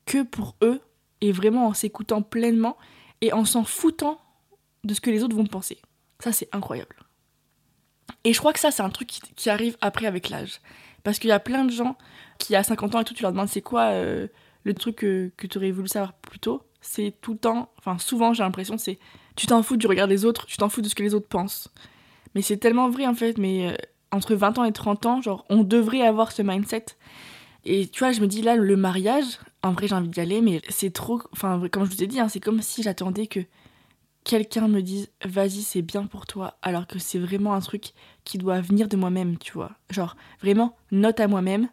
que 0.06 0.22
pour 0.22 0.54
eux 0.62 0.80
et 1.20 1.32
vraiment 1.32 1.66
en 1.66 1.74
s'écoutant 1.74 2.22
pleinement 2.22 2.76
et 3.20 3.32
en 3.32 3.44
s'en 3.44 3.64
foutant 3.64 4.20
de 4.84 4.94
ce 4.94 5.00
que 5.00 5.10
les 5.10 5.22
autres 5.22 5.36
vont 5.36 5.46
penser. 5.46 5.78
Ça, 6.20 6.32
c'est 6.32 6.48
incroyable. 6.54 6.96
Et 8.24 8.32
je 8.32 8.38
crois 8.38 8.52
que 8.52 8.60
ça, 8.60 8.70
c'est 8.70 8.82
un 8.82 8.90
truc 8.90 9.08
qui, 9.08 9.50
arrive 9.50 9.76
après 9.80 10.06
avec 10.06 10.28
l'âge. 10.28 10.60
Parce 11.06 11.20
qu'il 11.20 11.28
y 11.28 11.32
a 11.32 11.38
plein 11.38 11.64
de 11.64 11.70
gens 11.70 11.96
qui, 12.38 12.56
à 12.56 12.64
50 12.64 12.96
ans 12.96 13.00
et 13.00 13.04
tout, 13.04 13.14
tu 13.14 13.22
leur 13.22 13.30
demandes 13.30 13.46
c'est 13.46 13.62
quoi 13.62 13.92
le 13.92 14.74
truc 14.74 14.96
que, 14.96 15.30
que 15.36 15.46
tu 15.46 15.56
aurais 15.56 15.70
voulu 15.70 15.86
savoir 15.86 16.14
plus 16.14 16.40
tôt? 16.40 16.64
C'est 16.80 17.14
tout 17.20 17.34
le 17.34 17.38
temps, 17.38 17.70
enfin 17.78 17.96
souvent 17.96 18.32
j'ai 18.32 18.42
l'impression, 18.42 18.76
c'est 18.76 18.98
tu 19.36 19.46
t'en 19.46 19.62
fous 19.62 19.76
du 19.76 19.86
regard 19.86 20.08
des 20.08 20.24
autres, 20.24 20.46
tu 20.46 20.56
t'en 20.56 20.68
fous 20.68 20.82
de 20.82 20.88
ce 20.88 20.96
que 20.96 21.04
les 21.04 21.14
autres 21.14 21.28
pensent. 21.28 21.68
Mais 22.34 22.42
c'est 22.42 22.56
tellement 22.56 22.90
vrai 22.90 23.06
en 23.06 23.14
fait, 23.14 23.38
mais 23.38 23.68
euh, 23.68 23.76
entre 24.10 24.34
20 24.34 24.58
ans 24.58 24.64
et 24.64 24.72
30 24.72 25.06
ans, 25.06 25.22
genre 25.22 25.44
on 25.48 25.62
devrait 25.62 26.02
avoir 26.02 26.32
ce 26.32 26.42
mindset. 26.42 26.86
Et 27.64 27.86
tu 27.86 28.00
vois, 28.00 28.10
je 28.10 28.20
me 28.20 28.26
dis 28.26 28.42
là, 28.42 28.56
le 28.56 28.76
mariage, 28.76 29.38
en 29.62 29.74
vrai 29.74 29.86
j'ai 29.86 29.94
envie 29.94 30.08
d'y 30.08 30.20
aller, 30.20 30.40
mais 30.40 30.60
c'est 30.68 30.92
trop, 30.92 31.22
enfin 31.32 31.62
comme 31.70 31.84
je 31.84 31.94
vous 31.94 32.02
ai 32.02 32.08
dit, 32.08 32.18
hein, 32.18 32.28
c'est 32.28 32.40
comme 32.40 32.62
si 32.62 32.82
j'attendais 32.82 33.28
que 33.28 33.38
quelqu'un 34.26 34.66
me 34.66 34.82
dise 34.82 35.08
vas-y 35.24 35.62
c'est 35.62 35.82
bien 35.82 36.04
pour 36.04 36.26
toi 36.26 36.58
alors 36.60 36.88
que 36.88 36.98
c'est 36.98 37.18
vraiment 37.18 37.54
un 37.54 37.60
truc 37.60 37.92
qui 38.24 38.38
doit 38.38 38.60
venir 38.60 38.88
de 38.88 38.96
moi-même 38.96 39.38
tu 39.38 39.52
vois. 39.52 39.70
Genre 39.88 40.16
vraiment 40.42 40.76
note 40.90 41.20
à 41.20 41.28
moi-même 41.28 41.68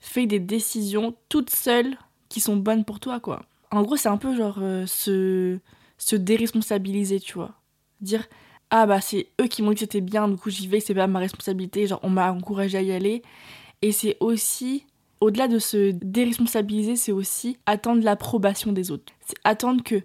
fais 0.00 0.26
des 0.26 0.40
décisions 0.40 1.14
toutes 1.28 1.50
seules 1.50 1.96
qui 2.28 2.40
sont 2.40 2.56
bonnes 2.56 2.84
pour 2.84 2.98
toi 2.98 3.20
quoi. 3.20 3.44
En 3.70 3.82
gros 3.82 3.96
c'est 3.96 4.08
un 4.08 4.16
peu 4.16 4.36
genre 4.36 4.58
euh, 4.60 4.84
se 4.86 5.60
se 5.96 6.16
déresponsabiliser 6.16 7.20
tu 7.20 7.34
vois. 7.34 7.54
Dire 8.00 8.26
ah 8.70 8.86
bah 8.86 9.00
c'est 9.00 9.28
eux 9.40 9.46
qui 9.46 9.62
m'ont 9.62 9.70
dit 9.70 9.76
que 9.76 9.80
c'était 9.80 10.00
bien 10.00 10.26
du 10.26 10.36
coup 10.36 10.50
j'y 10.50 10.66
vais 10.66 10.80
c'est 10.80 10.92
pas 10.92 11.06
ma 11.06 11.20
responsabilité 11.20 11.86
genre 11.86 12.00
on 12.02 12.10
m'a 12.10 12.32
encouragé 12.32 12.78
à 12.78 12.82
y 12.82 12.90
aller. 12.90 13.22
Et 13.82 13.92
c'est 13.92 14.16
aussi 14.18 14.86
au-delà 15.20 15.46
de 15.46 15.60
se 15.60 15.92
déresponsabiliser 15.92 16.96
c'est 16.96 17.12
aussi 17.12 17.58
attendre 17.64 18.02
l'approbation 18.02 18.72
des 18.72 18.90
autres. 18.90 19.12
C'est 19.24 19.38
attendre 19.44 19.84
que 19.84 20.02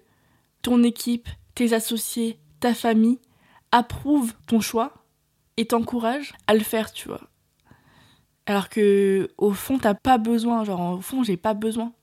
ton 0.62 0.84
équipe 0.84 1.28
tes 1.62 1.74
associés, 1.74 2.40
ta 2.60 2.74
famille 2.74 3.20
approuvent 3.72 4.34
ton 4.48 4.62
choix 4.62 5.06
et 5.58 5.68
t'encouragent 5.68 6.34
à 6.48 6.56
le 6.56 6.62
faire, 6.62 6.92
tu 6.92 7.08
vois. 7.08 7.22
Alors 8.48 8.68
que 8.68 9.30
au 9.38 9.52
fond, 9.52 9.78
t'as 9.78 9.94
pas 9.94 10.18
besoin, 10.18 10.64
genre 10.64 10.98
au 10.98 11.02
fond, 11.02 11.22
j'ai 11.22 11.38
pas 11.38 11.54
besoin 11.54 11.94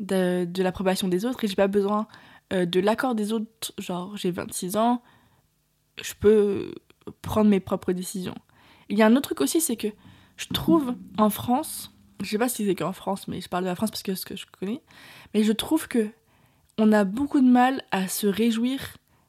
de, 0.00 0.48
l'approbation 0.56 1.06
des 1.06 1.26
autres 1.26 1.44
et 1.44 1.48
j'ai 1.48 1.54
pas 1.54 1.68
besoin 1.68 2.08
euh, 2.54 2.64
de 2.64 2.80
l'accord 2.80 3.14
des 3.14 3.34
autres. 3.34 3.74
Genre, 3.76 4.16
j'ai 4.16 4.30
26 4.30 4.78
ans, 4.78 5.02
je 6.02 6.14
peux 6.18 6.74
prendre 7.20 7.50
mes 7.50 7.60
propres 7.60 7.92
décisions. 7.92 8.36
Il 8.88 8.96
y 8.96 9.02
a 9.02 9.06
un 9.06 9.12
autre 9.12 9.34
truc 9.34 9.42
aussi, 9.42 9.60
c'est 9.60 9.76
que 9.76 9.88
je 10.38 10.46
trouve 10.46 10.94
en 11.18 11.28
France, 11.28 11.94
je 12.22 12.30
sais 12.30 12.38
pas 12.38 12.48
si 12.48 12.64
c'est 12.64 12.74
qu'en 12.74 12.94
France, 12.94 13.28
mais 13.28 13.42
je 13.42 13.50
parle 13.50 13.64
de 13.64 13.68
la 13.68 13.76
France 13.76 13.90
parce 13.90 14.02
que 14.02 14.14
c'est 14.14 14.22
ce 14.22 14.26
que 14.26 14.36
je 14.36 14.46
connais, 14.46 14.80
mais 15.34 15.42
je 15.42 15.52
trouve 15.52 15.88
que 15.88 16.08
on 16.78 16.92
a 16.92 17.04
beaucoup 17.04 17.40
de 17.40 17.48
mal 17.48 17.82
à 17.90 18.08
se 18.08 18.26
réjouir 18.26 18.80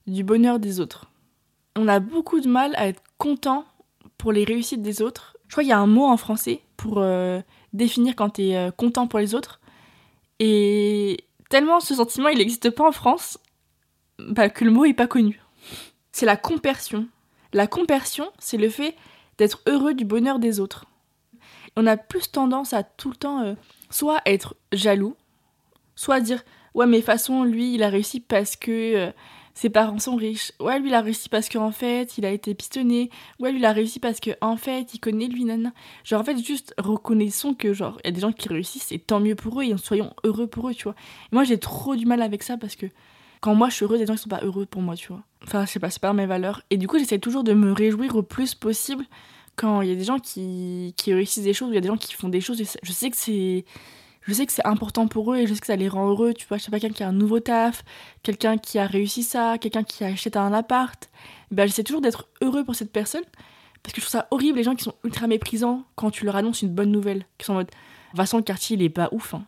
du 0.07 0.23
bonheur 0.23 0.59
des 0.59 0.79
autres. 0.79 1.11
On 1.75 1.87
a 1.87 1.99
beaucoup 1.99 2.39
de 2.39 2.47
mal 2.47 2.73
à 2.75 2.87
être 2.87 3.01
content 3.17 3.65
pour 4.17 4.31
les 4.31 4.43
réussites 4.43 4.83
des 4.83 5.01
autres. 5.01 5.35
Je 5.47 5.53
crois 5.53 5.63
qu'il 5.63 5.71
y 5.71 5.73
a 5.73 5.79
un 5.79 5.87
mot 5.87 6.05
en 6.05 6.17
français 6.17 6.61
pour 6.77 6.99
euh, 6.99 7.41
définir 7.73 8.15
quand 8.15 8.31
tu 8.31 8.43
es 8.43 8.57
euh, 8.57 8.71
content 8.71 9.07
pour 9.07 9.19
les 9.19 9.33
autres. 9.33 9.59
Et 10.39 11.25
tellement 11.49 11.79
ce 11.79 11.95
sentiment 11.95 12.29
il 12.29 12.37
n'existe 12.37 12.69
pas 12.69 12.87
en 12.87 12.91
France 12.91 13.39
bah, 14.19 14.49
que 14.49 14.63
le 14.63 14.71
mot 14.71 14.85
est 14.85 14.93
pas 14.93 15.07
connu. 15.07 15.41
C'est 16.11 16.27
la 16.27 16.37
compersion. 16.37 17.07
La 17.51 17.65
compersion, 17.65 18.31
c'est 18.37 18.57
le 18.57 18.69
fait 18.69 18.95
d'être 19.39 19.61
heureux 19.65 19.95
du 19.95 20.05
bonheur 20.05 20.37
des 20.37 20.59
autres. 20.59 20.85
On 21.75 21.87
a 21.87 21.97
plus 21.97 22.31
tendance 22.31 22.73
à 22.73 22.83
tout 22.83 23.09
le 23.09 23.15
temps 23.15 23.41
euh, 23.41 23.55
soit 23.89 24.21
être 24.25 24.55
jaloux, 24.71 25.15
soit 25.95 26.19
dire 26.19 26.43
ouais 26.75 26.85
mais 26.85 27.01
façon 27.01 27.43
lui 27.43 27.75
il 27.75 27.83
a 27.83 27.89
réussi 27.89 28.19
parce 28.19 28.55
que 28.55 28.95
euh, 28.95 29.11
ses 29.59 29.69
parents 29.69 29.99
sont 29.99 30.15
riches. 30.15 30.53
Ouais, 30.61 30.79
lui, 30.79 30.87
il 30.87 30.93
a 30.93 31.01
réussi 31.01 31.27
parce 31.27 31.49
qu'en 31.49 31.71
fait, 31.71 32.17
il 32.17 32.25
a 32.25 32.31
été 32.31 32.53
pistonné. 32.53 33.09
Ouais, 33.39 33.51
lui, 33.51 33.59
il 33.59 33.65
a 33.65 33.73
réussi 33.73 33.99
parce 33.99 34.21
qu'en 34.21 34.51
en 34.51 34.55
fait, 34.55 34.93
il 34.93 34.99
connaît 34.99 35.27
lui, 35.27 35.43
nana. 35.43 35.73
Genre, 36.05 36.21
en 36.21 36.23
fait, 36.23 36.37
juste 36.37 36.73
reconnaissons 36.77 37.53
que, 37.53 37.73
genre, 37.73 37.99
il 38.03 38.07
y 38.07 38.09
a 38.09 38.11
des 38.13 38.21
gens 38.21 38.31
qui 38.31 38.47
réussissent 38.47 38.93
et 38.93 38.99
tant 38.99 39.19
mieux 39.19 39.35
pour 39.35 39.59
eux 39.59 39.65
et 39.65 39.75
soyons 39.77 40.13
heureux 40.23 40.47
pour 40.47 40.69
eux, 40.69 40.73
tu 40.73 40.83
vois. 40.83 40.95
moi, 41.33 41.43
j'ai 41.43 41.57
trop 41.57 41.97
du 41.97 42.05
mal 42.05 42.21
avec 42.21 42.41
ça 42.41 42.55
parce 42.55 42.77
que 42.77 42.85
quand 43.41 43.53
moi, 43.53 43.67
je 43.67 43.75
suis 43.75 43.83
heureuse, 43.83 43.99
des 43.99 44.05
gens 44.05 44.15
qui 44.15 44.21
sont 44.21 44.29
pas 44.29 44.41
heureux 44.43 44.65
pour 44.65 44.81
moi, 44.81 44.95
tu 44.95 45.09
vois. 45.09 45.23
Enfin, 45.43 45.65
je 45.65 45.71
sais 45.71 45.79
pas, 45.79 45.89
c'est 45.89 46.01
pas 46.01 46.13
mes 46.13 46.25
valeurs. 46.25 46.61
Et 46.69 46.77
du 46.77 46.87
coup, 46.87 46.97
j'essaie 46.97 47.19
toujours 47.19 47.43
de 47.43 47.53
me 47.53 47.73
réjouir 47.73 48.15
au 48.15 48.23
plus 48.23 48.55
possible 48.55 49.03
quand 49.57 49.81
il 49.81 49.89
y 49.89 49.91
a 49.91 49.95
des 49.95 50.05
gens 50.05 50.19
qui, 50.19 50.93
qui 50.95 51.13
réussissent 51.13 51.43
des 51.43 51.53
choses, 51.53 51.71
il 51.71 51.75
y 51.75 51.77
a 51.77 51.81
des 51.81 51.89
gens 51.89 51.97
qui 51.97 52.13
font 52.13 52.29
des 52.29 52.39
choses. 52.39 52.63
Je 52.81 52.91
sais 52.93 53.09
que 53.09 53.17
c'est 53.17 53.65
je 54.29 54.33
sais 54.33 54.45
que 54.45 54.53
c'est 54.53 54.65
important 54.65 55.07
pour 55.07 55.33
eux 55.33 55.37
et 55.37 55.47
je 55.47 55.53
sais 55.53 55.59
que 55.59 55.65
ça 55.65 55.75
les 55.75 55.89
rend 55.89 56.07
heureux. 56.07 56.33
Tu 56.33 56.47
vois, 56.47 56.57
je 56.57 56.63
sais 56.63 56.71
pas, 56.71 56.79
quelqu'un 56.79 56.95
qui 56.95 57.03
a 57.03 57.07
un 57.09 57.13
nouveau 57.13 57.39
taf, 57.39 57.83
quelqu'un 58.23 58.57
qui 58.57 58.79
a 58.79 58.85
réussi 58.85 59.23
ça, 59.23 59.57
quelqu'un 59.57 59.83
qui 59.83 60.03
a 60.03 60.07
acheté 60.07 60.37
un 60.37 60.53
appart. 60.53 61.09
Ben, 61.51 61.67
j'essaie 61.67 61.83
toujours 61.83 62.01
d'être 62.01 62.29
heureux 62.41 62.63
pour 62.63 62.75
cette 62.75 62.91
personne 62.91 63.23
parce 63.83 63.93
que 63.93 64.01
je 64.01 64.05
trouve 64.05 64.19
ça 64.19 64.27
horrible 64.31 64.57
les 64.57 64.63
gens 64.63 64.75
qui 64.75 64.83
sont 64.83 64.93
ultra 65.03 65.27
méprisants 65.27 65.83
quand 65.95 66.11
tu 66.11 66.25
leur 66.25 66.35
annonces 66.35 66.61
une 66.61 66.69
bonne 66.69 66.91
nouvelle. 66.91 67.25
Qui 67.37 67.45
sont 67.45 67.53
en 67.53 67.57
mode, 67.57 67.71
Vincent, 68.13 68.37
le 68.37 68.43
quartier, 68.43 68.75
il 68.75 68.83
est 68.83 68.89
pas 68.89 69.09
ouf. 69.11 69.33
Hein. 69.33 69.45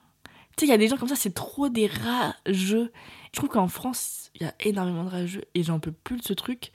Tu 0.57 0.61
sais, 0.61 0.65
il 0.65 0.69
y 0.69 0.73
a 0.73 0.77
des 0.77 0.87
gens 0.87 0.97
comme 0.97 1.09
ça, 1.09 1.15
c'est 1.15 1.33
trop 1.33 1.69
des 1.69 1.87
rageux. 1.87 2.91
Je 3.33 3.37
trouve 3.37 3.49
qu'en 3.49 3.67
France, 3.67 4.31
il 4.35 4.43
y 4.43 4.45
a 4.45 4.53
énormément 4.61 5.03
de 5.03 5.09
rageux 5.09 5.43
et 5.53 5.63
j'en 5.63 5.79
peux 5.79 5.91
plus 5.91 6.17
de 6.17 6.23
ce 6.23 6.33
truc. 6.33 6.71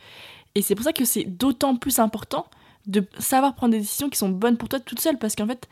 Et 0.54 0.62
c'est 0.62 0.74
pour 0.74 0.84
ça 0.84 0.92
que 0.92 1.04
c'est 1.04 1.24
d'autant 1.24 1.76
plus 1.76 1.98
important 1.98 2.46
de 2.86 3.04
savoir 3.18 3.54
prendre 3.54 3.72
des 3.72 3.80
décisions 3.80 4.08
qui 4.08 4.18
sont 4.18 4.28
bonnes 4.28 4.56
pour 4.56 4.68
toi 4.68 4.80
toute 4.80 5.00
seule 5.00 5.18
parce 5.18 5.34
qu'en 5.34 5.46
fait, 5.46 5.68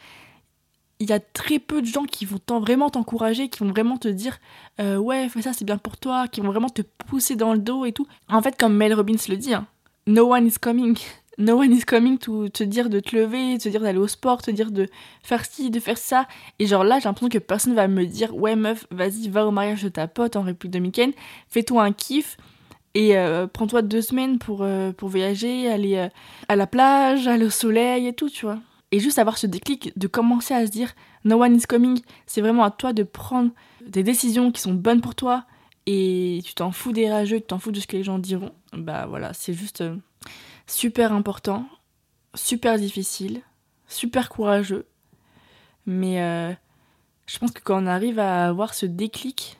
il 1.00 1.10
y 1.10 1.12
a 1.12 1.20
très 1.20 1.58
peu 1.58 1.82
de 1.82 1.86
gens 1.86 2.04
qui 2.04 2.24
vont 2.24 2.40
vraiment 2.60 2.90
t'encourager, 2.90 3.48
qui 3.48 3.60
vont 3.60 3.70
vraiment 3.70 3.96
te 3.96 4.08
dire 4.08 4.38
euh, 4.80 4.96
ouais 4.96 5.28
fais 5.28 5.42
ça 5.42 5.52
c'est 5.52 5.64
bien 5.64 5.78
pour 5.78 5.96
toi, 5.96 6.28
qui 6.28 6.40
vont 6.40 6.48
vraiment 6.48 6.68
te 6.68 6.82
pousser 7.06 7.36
dans 7.36 7.52
le 7.52 7.58
dos 7.58 7.84
et 7.84 7.92
tout. 7.92 8.06
En 8.28 8.40
fait 8.42 8.56
comme 8.56 8.74
Mel 8.74 8.94
Robbins 8.94 9.16
le 9.28 9.36
dit, 9.36 9.54
hein, 9.54 9.66
no 10.06 10.32
one 10.32 10.46
is 10.46 10.54
coming, 10.60 10.96
no 11.38 11.58
one 11.58 11.72
is 11.72 11.84
coming 11.84 12.18
to 12.18 12.48
te 12.48 12.62
dire 12.62 12.88
de 12.90 13.00
te 13.00 13.16
lever, 13.16 13.58
te 13.58 13.68
dire 13.68 13.80
d'aller 13.80 13.98
au 13.98 14.08
sport, 14.08 14.42
te 14.42 14.50
dire 14.50 14.70
de 14.70 14.88
faire 15.22 15.44
ci, 15.44 15.70
de 15.70 15.80
faire 15.80 15.98
ça. 15.98 16.26
Et 16.58 16.66
genre 16.66 16.84
là 16.84 17.00
j'ai 17.00 17.08
l'impression 17.08 17.28
que 17.28 17.38
personne 17.38 17.74
va 17.74 17.88
me 17.88 18.06
dire 18.06 18.34
ouais 18.34 18.56
meuf 18.56 18.86
vas-y 18.90 19.28
va 19.28 19.46
au 19.46 19.50
mariage 19.50 19.82
de 19.82 19.88
ta 19.88 20.06
pote 20.06 20.36
en 20.36 20.42
République 20.42 20.72
dominicaine, 20.72 21.12
fais-toi 21.48 21.82
un 21.82 21.92
kiff. 21.92 22.36
Et 22.96 23.16
euh, 23.16 23.48
prends-toi 23.48 23.82
deux 23.82 24.02
semaines 24.02 24.38
pour, 24.38 24.60
euh, 24.62 24.92
pour 24.92 25.08
voyager, 25.08 25.68
aller 25.68 26.08
à 26.48 26.54
la 26.54 26.68
plage, 26.68 27.26
aller 27.26 27.44
au 27.44 27.50
soleil 27.50 28.06
et 28.06 28.12
tout, 28.12 28.30
tu 28.30 28.46
vois. 28.46 28.60
Et 28.94 29.00
juste 29.00 29.18
avoir 29.18 29.38
ce 29.38 29.48
déclic 29.48 29.90
de 29.98 30.06
commencer 30.06 30.54
à 30.54 30.64
se 30.64 30.70
dire 30.70 30.94
no 31.24 31.42
one 31.42 31.56
is 31.56 31.62
coming, 31.62 32.00
c'est 32.26 32.40
vraiment 32.40 32.62
à 32.62 32.70
toi 32.70 32.92
de 32.92 33.02
prendre 33.02 33.50
des 33.84 34.04
décisions 34.04 34.52
qui 34.52 34.60
sont 34.60 34.72
bonnes 34.72 35.00
pour 35.00 35.16
toi 35.16 35.46
et 35.86 36.40
tu 36.44 36.54
t'en 36.54 36.70
fous 36.70 36.92
des 36.92 37.10
rageux, 37.10 37.40
tu 37.40 37.46
t'en 37.46 37.58
fous 37.58 37.72
de 37.72 37.80
ce 37.80 37.88
que 37.88 37.96
les 37.96 38.04
gens 38.04 38.20
diront. 38.20 38.52
Bah 38.72 39.06
voilà, 39.08 39.32
c'est 39.32 39.52
juste 39.52 39.80
euh, 39.80 39.96
super 40.68 41.12
important, 41.12 41.66
super 42.36 42.78
difficile, 42.78 43.40
super 43.88 44.28
courageux. 44.28 44.86
Mais 45.86 46.22
euh, 46.22 46.52
je 47.26 47.36
pense 47.40 47.50
que 47.50 47.62
quand 47.64 47.82
on 47.82 47.86
arrive 47.88 48.20
à 48.20 48.46
avoir 48.46 48.74
ce 48.74 48.86
déclic, 48.86 49.58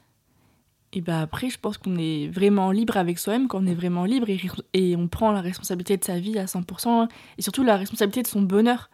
et 0.93 1.01
bah 1.01 1.21
après, 1.21 1.51
je 1.51 1.59
pense 1.59 1.77
qu'on 1.77 1.97
est 1.97 2.29
vraiment 2.29 2.71
libre 2.71 2.97
avec 2.97 3.19
soi-même, 3.19 3.49
quand 3.49 3.65
on 3.65 3.67
est 3.67 3.75
vraiment 3.75 4.05
libre 4.05 4.31
et, 4.31 4.41
et, 4.75 4.95
on 4.95 5.09
prend 5.09 5.33
la 5.33 5.41
responsabilité 5.41 5.97
de 5.97 6.05
sa 6.05 6.21
vie 6.21 6.39
à 6.39 6.45
100%, 6.45 7.09
et 7.37 7.43
surtout 7.43 7.65
la 7.65 7.77
responsabilité 7.77 8.23
de 8.23 8.29
son 8.29 8.43
bonheur 8.43 8.91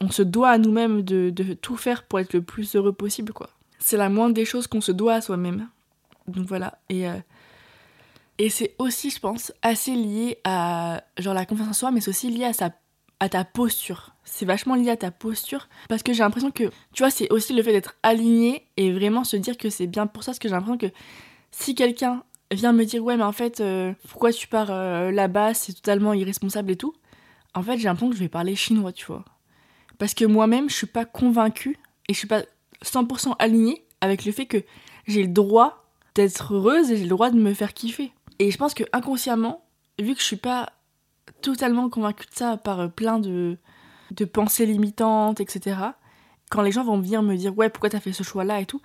on 0.00 0.10
se 0.10 0.22
doit 0.22 0.50
à 0.50 0.58
nous-mêmes 0.58 1.02
de, 1.02 1.30
tout 1.54 1.76
faire 1.76 2.04
pour 2.04 2.20
être 2.20 2.32
le 2.32 2.42
plus 2.42 2.74
heureux 2.74 2.92
possible, 2.92 3.32
quoi. 3.32 3.50
C'est 3.78 3.96
la 3.96 4.08
moindre 4.08 4.34
des 4.34 4.44
choses 4.44 4.66
qu'on 4.66 4.80
se 4.80 4.92
doit 4.92 5.14
à 5.14 5.20
soi-même. 5.20 5.68
Donc 6.26 6.46
voilà. 6.46 6.78
Et, 6.88 7.08
euh, 7.08 7.14
et 8.38 8.50
c'est 8.50 8.74
aussi, 8.78 9.10
je 9.10 9.20
pense, 9.20 9.52
assez 9.62 9.94
lié 9.94 10.38
à 10.44 11.04
genre 11.18 11.34
la 11.34 11.44
confiance 11.44 11.68
en 11.68 11.72
soi, 11.72 11.90
mais 11.90 12.00
c'est 12.00 12.10
aussi 12.10 12.30
lié 12.30 12.44
à, 12.44 12.52
sa, 12.52 12.70
à 13.20 13.28
ta 13.28 13.44
posture. 13.44 14.14
C'est 14.24 14.46
vachement 14.46 14.74
lié 14.74 14.90
à 14.90 14.96
ta 14.96 15.10
posture. 15.10 15.68
Parce 15.88 16.02
que 16.02 16.12
j'ai 16.12 16.22
l'impression 16.22 16.50
que, 16.50 16.64
tu 16.92 17.02
vois, 17.02 17.10
c'est 17.10 17.30
aussi 17.30 17.52
le 17.52 17.62
fait 17.62 17.72
d'être 17.72 17.94
aligné 18.02 18.66
et 18.76 18.90
vraiment 18.92 19.22
se 19.22 19.36
dire 19.36 19.56
que 19.58 19.68
c'est 19.68 19.86
bien 19.86 20.06
pour 20.06 20.24
ça. 20.24 20.32
Parce 20.32 20.38
que 20.38 20.48
j'ai 20.48 20.54
l'impression 20.54 20.78
que 20.78 20.92
si 21.50 21.74
quelqu'un 21.74 22.24
vient 22.50 22.72
me 22.72 22.84
dire, 22.84 23.04
ouais, 23.04 23.16
mais 23.16 23.24
en 23.24 23.32
fait, 23.32 23.60
euh, 23.60 23.92
pourquoi 24.08 24.32
tu 24.32 24.48
pars 24.48 24.70
euh, 24.70 25.10
là-bas, 25.10 25.54
c'est 25.54 25.74
totalement 25.74 26.14
irresponsable 26.14 26.72
et 26.72 26.76
tout. 26.76 26.94
En 27.54 27.62
fait, 27.62 27.76
j'ai 27.78 27.84
l'impression 27.84 28.10
que 28.10 28.16
je 28.16 28.20
vais 28.20 28.28
parler 28.28 28.56
chinois, 28.56 28.92
tu 28.92 29.06
vois. 29.06 29.24
Parce 29.98 30.14
que 30.14 30.24
moi-même, 30.24 30.68
je 30.68 30.74
suis 30.74 30.86
pas 30.86 31.04
convaincue 31.04 31.78
et 32.08 32.14
je 32.14 32.18
suis 32.18 32.28
pas 32.28 32.42
100% 32.84 33.34
alignée 33.38 33.84
avec 34.00 34.24
le 34.24 34.32
fait 34.32 34.46
que 34.46 34.62
j'ai 35.06 35.22
le 35.22 35.28
droit 35.28 35.84
d'être 36.14 36.54
heureuse 36.54 36.90
et 36.90 36.96
j'ai 36.96 37.04
le 37.04 37.10
droit 37.10 37.30
de 37.30 37.38
me 37.38 37.54
faire 37.54 37.74
kiffer. 37.74 38.12
Et 38.38 38.50
je 38.50 38.58
pense 38.58 38.74
que 38.74 38.84
inconsciemment, 38.92 39.64
vu 39.98 40.14
que 40.14 40.20
je 40.20 40.26
suis 40.26 40.36
pas 40.36 40.72
totalement 41.42 41.88
convaincue 41.88 42.26
de 42.26 42.34
ça 42.34 42.56
par 42.56 42.90
plein 42.90 43.18
de, 43.18 43.56
de 44.10 44.24
pensées 44.24 44.66
limitantes, 44.66 45.40
etc., 45.40 45.76
quand 46.50 46.62
les 46.62 46.72
gens 46.72 46.84
vont 46.84 47.00
venir 47.00 47.22
me 47.22 47.36
dire 47.36 47.56
ouais 47.56 47.68
pourquoi 47.68 47.90
t'as 47.90 48.00
fait 48.00 48.12
ce 48.12 48.22
choix-là 48.22 48.60
et 48.60 48.66
tout, 48.66 48.80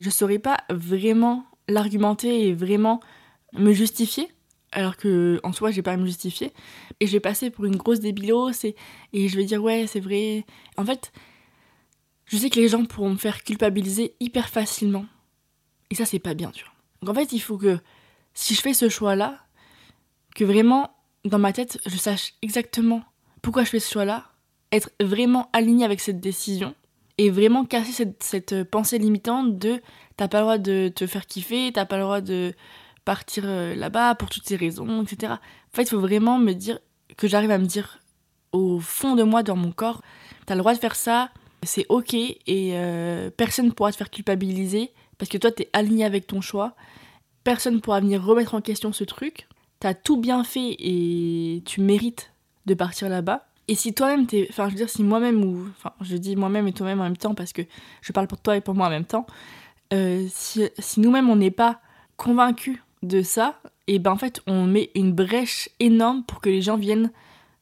je 0.00 0.10
saurais 0.10 0.38
pas 0.38 0.58
vraiment 0.70 1.44
l'argumenter 1.68 2.48
et 2.48 2.54
vraiment 2.54 3.00
me 3.52 3.72
justifier 3.72 4.30
alors 4.72 4.96
que 4.96 5.40
en 5.42 5.52
soi 5.52 5.70
j'ai 5.70 5.82
pas 5.82 5.92
à 5.92 5.96
me 5.96 6.06
justifier. 6.06 6.52
Et 7.00 7.06
je 7.06 7.12
vais 7.12 7.20
passer 7.20 7.50
pour 7.50 7.64
une 7.64 7.76
grosse 7.76 8.00
débilos 8.00 8.64
et, 8.64 8.76
et 9.12 9.28
je 9.28 9.36
vais 9.36 9.44
dire 9.44 9.62
ouais 9.62 9.86
c'est 9.86 10.00
vrai. 10.00 10.44
En 10.76 10.84
fait 10.84 11.12
je 12.26 12.36
sais 12.36 12.50
que 12.50 12.60
les 12.60 12.68
gens 12.68 12.84
pourront 12.84 13.10
me 13.10 13.16
faire 13.16 13.42
culpabiliser 13.42 14.14
hyper 14.20 14.48
facilement. 14.48 15.06
Et 15.90 15.94
ça 15.94 16.04
c'est 16.04 16.18
pas 16.18 16.34
bien 16.34 16.50
tu 16.50 16.64
vois. 16.64 16.72
Donc 17.02 17.16
en 17.16 17.20
fait 17.20 17.32
il 17.32 17.40
faut 17.40 17.58
que 17.58 17.78
si 18.34 18.54
je 18.54 18.60
fais 18.60 18.74
ce 18.74 18.88
choix 18.88 19.16
là 19.16 19.38
que 20.34 20.44
vraiment 20.44 20.90
dans 21.24 21.38
ma 21.38 21.52
tête 21.52 21.80
je 21.86 21.96
sache 21.96 22.34
exactement 22.42 23.02
pourquoi 23.42 23.64
je 23.64 23.70
fais 23.70 23.80
ce 23.80 23.92
choix 23.92 24.04
là 24.04 24.30
être 24.72 24.90
vraiment 25.00 25.50
aligné 25.52 25.84
avec 25.84 26.00
cette 26.00 26.20
décision 26.20 26.74
et 27.18 27.28
vraiment 27.28 27.64
casser 27.64 27.92
cette, 27.92 28.22
cette 28.22 28.64
pensée 28.64 28.98
limitante 28.98 29.58
de 29.58 29.82
t'as 30.16 30.28
pas 30.28 30.38
le 30.38 30.44
droit 30.44 30.58
de 30.58 30.88
te 30.88 31.06
faire 31.06 31.26
kiffer, 31.26 31.70
t'as 31.72 31.84
pas 31.84 31.96
le 31.96 32.04
droit 32.04 32.20
de 32.20 32.54
partir 33.10 33.42
euh, 33.44 33.74
là-bas 33.74 34.14
pour 34.14 34.30
toutes 34.30 34.46
ces 34.46 34.54
raisons, 34.54 35.02
etc. 35.02 35.32
En 35.32 35.74
fait, 35.76 35.82
il 35.82 35.88
faut 35.88 35.98
vraiment 35.98 36.38
me 36.38 36.52
dire 36.52 36.78
que 37.16 37.26
j'arrive 37.26 37.50
à 37.50 37.58
me 37.58 37.64
dire 37.64 37.98
au 38.52 38.78
fond 38.78 39.16
de 39.16 39.24
moi, 39.24 39.42
dans 39.42 39.56
mon 39.56 39.72
corps, 39.72 40.00
t'as 40.46 40.54
le 40.54 40.60
droit 40.60 40.74
de 40.74 40.78
faire 40.78 40.94
ça, 40.94 41.30
c'est 41.64 41.86
ok 41.88 42.14
et 42.14 42.38
euh, 42.74 43.28
personne 43.36 43.66
ne 43.66 43.72
pourra 43.72 43.90
te 43.90 43.96
faire 43.96 44.10
culpabiliser 44.10 44.92
parce 45.18 45.28
que 45.28 45.38
toi 45.38 45.50
t'es 45.50 45.68
aligné 45.72 46.04
avec 46.04 46.28
ton 46.28 46.40
choix. 46.40 46.76
Personne 47.42 47.74
ne 47.74 47.80
pourra 47.80 47.98
venir 47.98 48.22
remettre 48.22 48.54
en 48.54 48.60
question 48.60 48.92
ce 48.92 49.02
truc. 49.02 49.48
T'as 49.80 49.94
tout 49.94 50.16
bien 50.16 50.44
fait 50.44 50.76
et 50.78 51.64
tu 51.66 51.80
mérites 51.80 52.32
de 52.66 52.74
partir 52.74 53.08
là-bas. 53.08 53.48
Et 53.66 53.74
si 53.74 53.92
toi-même 53.92 54.28
t'es. 54.28 54.46
Enfin, 54.50 54.66
je 54.66 54.74
veux 54.74 54.76
dire, 54.76 54.88
si 54.88 55.02
moi-même 55.02 55.42
ou. 55.42 55.66
Enfin, 55.76 55.94
je 56.00 56.16
dis 56.16 56.36
moi-même 56.36 56.68
et 56.68 56.72
toi-même 56.72 57.00
en 57.00 57.04
même 57.04 57.16
temps 57.16 57.34
parce 57.34 57.52
que 57.52 57.62
je 58.02 58.12
parle 58.12 58.28
pour 58.28 58.40
toi 58.40 58.56
et 58.56 58.60
pour 58.60 58.76
moi 58.76 58.86
en 58.86 58.90
même 58.90 59.04
temps. 59.04 59.26
Euh, 59.92 60.28
si, 60.30 60.68
si 60.78 61.00
nous-mêmes 61.00 61.28
on 61.28 61.34
n'est 61.34 61.50
pas 61.50 61.80
convaincus 62.16 62.78
de 63.02 63.22
ça, 63.22 63.60
et 63.86 63.98
ben 63.98 64.12
en 64.12 64.16
fait 64.16 64.40
on 64.46 64.66
met 64.66 64.90
une 64.94 65.12
brèche 65.12 65.70
énorme 65.80 66.22
pour 66.24 66.40
que 66.40 66.50
les 66.50 66.62
gens 66.62 66.76
viennent 66.76 67.10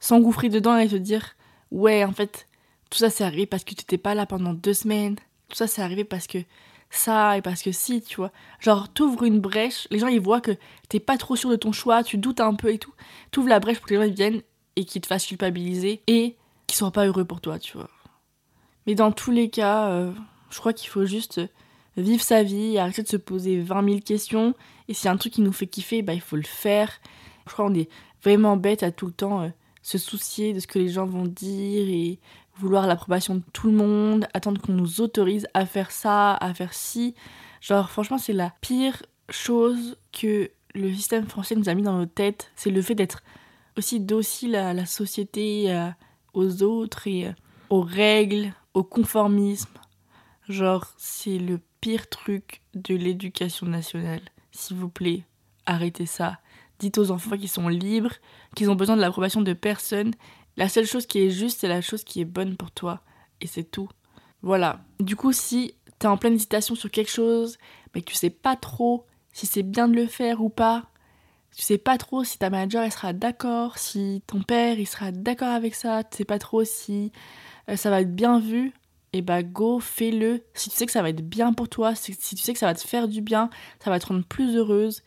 s'engouffrer 0.01 0.49
dedans 0.49 0.77
et 0.77 0.89
se 0.89 0.97
dire 0.97 1.37
ouais 1.71 2.05
en 2.05 2.13
fait 2.13 2.49
tout 2.91 2.99
ça 2.99 3.11
c'est 3.11 3.25
arrivé 3.25 3.47
parce 3.47 3.65
que 3.65 3.75
tu 3.75 3.83
n'étais 3.83 3.99
pas 3.99 4.15
là 4.15 4.27
pendant 4.27 4.53
deux 4.53 4.75
semaines, 4.75 5.17
tout 5.49 5.57
ça 5.57 5.67
c'est 5.67 5.83
arrivé 5.83 6.05
parce 6.05 6.27
que 6.27 6.39
ça 6.91 7.37
et 7.37 7.43
parce 7.43 7.63
que 7.63 7.73
si, 7.73 8.03
tu 8.03 8.17
vois. 8.17 8.33
Genre, 8.61 8.89
t'ouvres 8.89 9.25
une 9.25 9.41
brèche, 9.41 9.87
les 9.91 9.99
gens 9.99 10.09
ils 10.09 10.21
voient 10.21 10.41
que 10.41 10.57
t'es 10.89 11.01
pas 11.01 11.19
trop 11.19 11.37
sûr 11.37 11.51
de 11.51 11.57
ton 11.57 11.73
choix, 11.73 12.03
tu 12.03 12.19
doutes 12.19 12.41
un 12.41 12.55
peu 12.55 12.73
et 12.73 12.79
tout. 12.79 12.93
T'ouvres 13.31 13.49
la 13.49 13.61
brèche 13.61 13.79
pour 13.79 13.87
que 13.87 13.95
les 13.95 14.07
gens 14.07 14.15
viennent 14.15 14.43
et 14.77 14.85
qu'ils 14.85 15.03
te 15.03 15.07
fassent 15.07 15.27
culpabiliser 15.27 16.03
et 16.07 16.37
qu'ils 16.67 16.77
soient 16.77 16.91
pas 16.91 17.07
heureux 17.07 17.25
pour 17.25 17.41
toi, 17.41 17.59
tu 17.59 17.77
vois. 17.77 17.91
Mais 18.87 18.95
dans 18.95 19.13
tous 19.13 19.31
les 19.31 19.51
cas, 19.51 19.89
euh, 19.89 20.13
je 20.51 20.59
crois 20.59 20.73
qu'il 20.73 20.89
faut 20.89 21.05
juste 21.05 21.41
vivre 22.03 22.23
sa 22.23 22.43
vie, 22.43 22.79
arrêter 22.79 23.03
de 23.03 23.09
se 23.09 23.17
poser 23.17 23.61
20 23.61 23.85
000 23.85 24.01
questions. 24.01 24.55
Et 24.89 24.95
s'il 24.95 25.07
y 25.07 25.09
a 25.09 25.13
un 25.13 25.17
truc 25.17 25.33
qui 25.33 25.41
nous 25.41 25.53
fait 25.53 25.67
kiffer, 25.67 26.03
bah 26.03 26.15
il 26.15 26.21
faut 26.21 26.37
le 26.37 26.43
faire. 26.43 26.91
Je 27.47 27.53
crois 27.53 27.67
qu'on 27.67 27.75
est 27.75 27.89
vraiment 28.23 28.57
bête 28.57 28.83
à 28.83 28.91
tout 28.91 29.07
le 29.07 29.13
temps 29.13 29.43
euh, 29.43 29.49
se 29.83 29.99
soucier 29.99 30.53
de 30.53 30.61
ce 30.61 30.67
que 30.67 30.79
les 30.79 30.89
gens 30.89 31.07
vont 31.07 31.27
dire 31.27 31.89
et 31.89 32.19
vouloir 32.57 32.87
l'approbation 32.87 33.37
de 33.37 33.43
tout 33.53 33.69
le 33.69 33.77
monde, 33.77 34.27
attendre 34.35 34.61
qu'on 34.61 34.73
nous 34.73 35.01
autorise 35.01 35.47
à 35.55 35.65
faire 35.65 35.91
ça, 35.91 36.35
à 36.35 36.53
faire 36.55 36.75
ci. 36.75 37.15
Genre, 37.61 37.89
franchement, 37.89 38.19
c'est 38.19 38.33
la 38.33 38.53
pire 38.61 39.03
chose 39.31 39.97
que 40.13 40.51
le 40.75 40.93
système 40.93 41.27
français 41.27 41.55
nous 41.55 41.69
a 41.69 41.75
mis 41.75 41.83
dans 41.83 41.97
nos 41.97 42.07
têtes. 42.07 42.51
C'est 42.57 42.71
le 42.71 42.83
fait 42.83 42.95
d'être 42.95 43.23
aussi 43.77 44.01
docile 44.01 44.57
à 44.57 44.75
la 44.75 44.87
société, 44.87 45.73
aux 46.35 46.63
autres 46.63 47.07
et 47.07 47.29
euh, 47.29 47.33
aux 47.71 47.83
règles, 47.83 48.53
au 48.75 48.83
conformisme. 48.83 49.71
Genre, 50.49 50.87
c'est 50.97 51.39
le 51.39 51.61
pire 51.81 52.09
truc 52.09 52.63
de 52.75 52.95
l'éducation 52.95 53.67
nationale. 53.67 54.23
S'il 54.53 54.77
vous 54.77 54.89
plaît, 54.89 55.25
arrêtez 55.67 56.07
ça. 56.07 56.39
Dites 56.79 56.99
aux 56.99 57.11
enfants 57.11 57.37
qu'ils 57.37 57.49
sont 57.49 57.69
libres, 57.69 58.15
qu'ils 58.55 58.71
ont 58.71 58.77
besoin 58.77 58.97
de 58.97 59.01
l'approbation 59.01 59.43
de 59.43 59.53
personne 59.53 60.13
la 60.59 60.69
seule 60.69 60.87
chose 60.87 61.07
qui 61.07 61.21
est 61.21 61.31
juste, 61.31 61.61
c'est 61.61 61.69
la 61.69 61.81
chose 61.81 62.03
qui 62.03 62.21
est 62.21 62.25
bonne 62.25 62.57
pour 62.57 62.73
toi. 62.73 63.01
Et 63.41 63.47
c'est 63.47 63.63
tout. 63.63 63.89
Voilà. 64.43 64.81
Du 64.99 65.15
coup, 65.15 65.33
si 65.33 65.77
t'es 66.01 66.09
en 66.09 66.17
pleine 66.17 66.35
hésitation 66.35 66.75
sur 66.75 66.91
quelque 66.91 67.13
chose, 67.13 67.59
mais 67.95 68.03
que 68.03 68.11
tu 68.11 68.17
sais 68.17 68.29
pas 68.29 68.57
trop 68.57 69.07
si 69.33 69.47
c'est 69.47 69.63
bien 69.63 69.87
de 69.87 69.95
le 69.95 70.09
faire 70.09 70.43
ou 70.43 70.49
pas, 70.49 70.87
tu 71.55 71.63
sais 71.63 71.79
pas 71.79 71.97
trop 71.97 72.25
si 72.25 72.39
ta 72.39 72.51
manager 72.51 72.83
elle 72.83 72.91
sera 72.91 73.13
d'accord, 73.13 73.79
si 73.79 74.21
ton 74.27 74.43
père 74.43 74.81
il 74.81 74.87
sera 74.87 75.13
d'accord 75.13 75.49
avec 75.49 75.77
ça, 75.77 76.03
tu 76.03 76.17
sais 76.17 76.25
pas 76.25 76.41
trop 76.41 76.65
si 76.65 77.13
euh, 77.69 77.77
ça 77.77 77.91
va 77.91 78.01
être 78.01 78.15
bien 78.15 78.41
vu, 78.41 78.73
et 79.13 79.19
eh 79.19 79.23
bah 79.23 79.43
go, 79.43 79.81
fais-le. 79.81 80.43
Si 80.53 80.69
tu 80.69 80.77
sais 80.77 80.85
que 80.85 80.93
ça 80.93 81.01
va 81.01 81.09
être 81.09 81.27
bien 81.27 81.55
pour 81.55 81.69
toi, 81.69 81.95
si, 81.95 82.15
tu 82.15 82.37
sais 82.37 82.53
que 82.53 82.59
ça 82.59 82.67
va 82.67 82.75
te 82.75 82.87
faire 82.87 83.09
du 83.09 83.23
bien, 83.23 83.49
ça 83.83 83.91
va 83.91 83.99
te 83.99 84.07
rendre 84.07 84.25
plus 84.25 84.57
heureuse, 84.57 85.03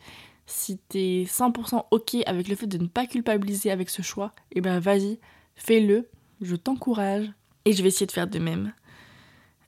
si 0.46 0.78
t'es 0.78 1.24
100% 1.26 1.86
ok 1.90 2.16
avec 2.26 2.48
le 2.48 2.56
fait 2.56 2.66
de 2.66 2.78
ne 2.78 2.88
pas 2.88 3.06
culpabiliser 3.06 3.70
avec 3.70 3.90
ce 3.90 4.02
choix, 4.02 4.32
et 4.50 4.58
eh 4.58 4.60
bah 4.60 4.80
vas-y, 4.80 5.20
fais-le, 5.54 6.08
je 6.40 6.56
t'encourage 6.56 7.30
et 7.64 7.72
je 7.72 7.82
vais 7.82 7.88
essayer 7.88 8.06
de 8.06 8.12
faire 8.12 8.26
de 8.26 8.38
même. 8.38 8.72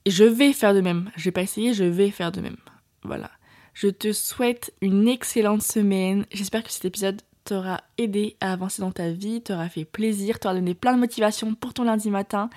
Et 0.05 0.11
je 0.11 0.25
vais 0.25 0.53
faire 0.53 0.75
de 0.75 0.81
même. 0.81 1.11
Je 1.16 1.25
vais 1.25 1.33
pas 1.33 1.42
essayer, 1.42 1.73
je 1.73 1.85
vais 1.85 2.11
faire 2.11 2.33
de 2.33 2.40
même. 2.40 2.57
Voilà. 3.05 3.31
Je 3.73 3.88
te 3.88 4.12
souhaite 4.12 4.73
une 4.81 5.09
excellente 5.09 5.62
semaine. 5.62 6.27
J'espère 6.33 6.62
que 6.62 6.70
cet 6.70 6.85
épisode 6.85 7.23
t'aura 7.45 7.83
aidé 7.99 8.37
à 8.41 8.53
avancer 8.53 8.83
dans 8.83 8.91
ta 8.91 9.11
vie, 9.11 9.43
t'aura 9.43 9.69
fait 9.69 9.85
plaisir, 9.85 10.39
t'aura 10.39 10.55
donné 10.55 10.75
plein 10.75 10.95
de 10.95 11.01
motivation 11.01 11.55
pour 11.55 11.75
ton 11.75 11.85
lundi 11.85 12.11
matin. 12.11 12.51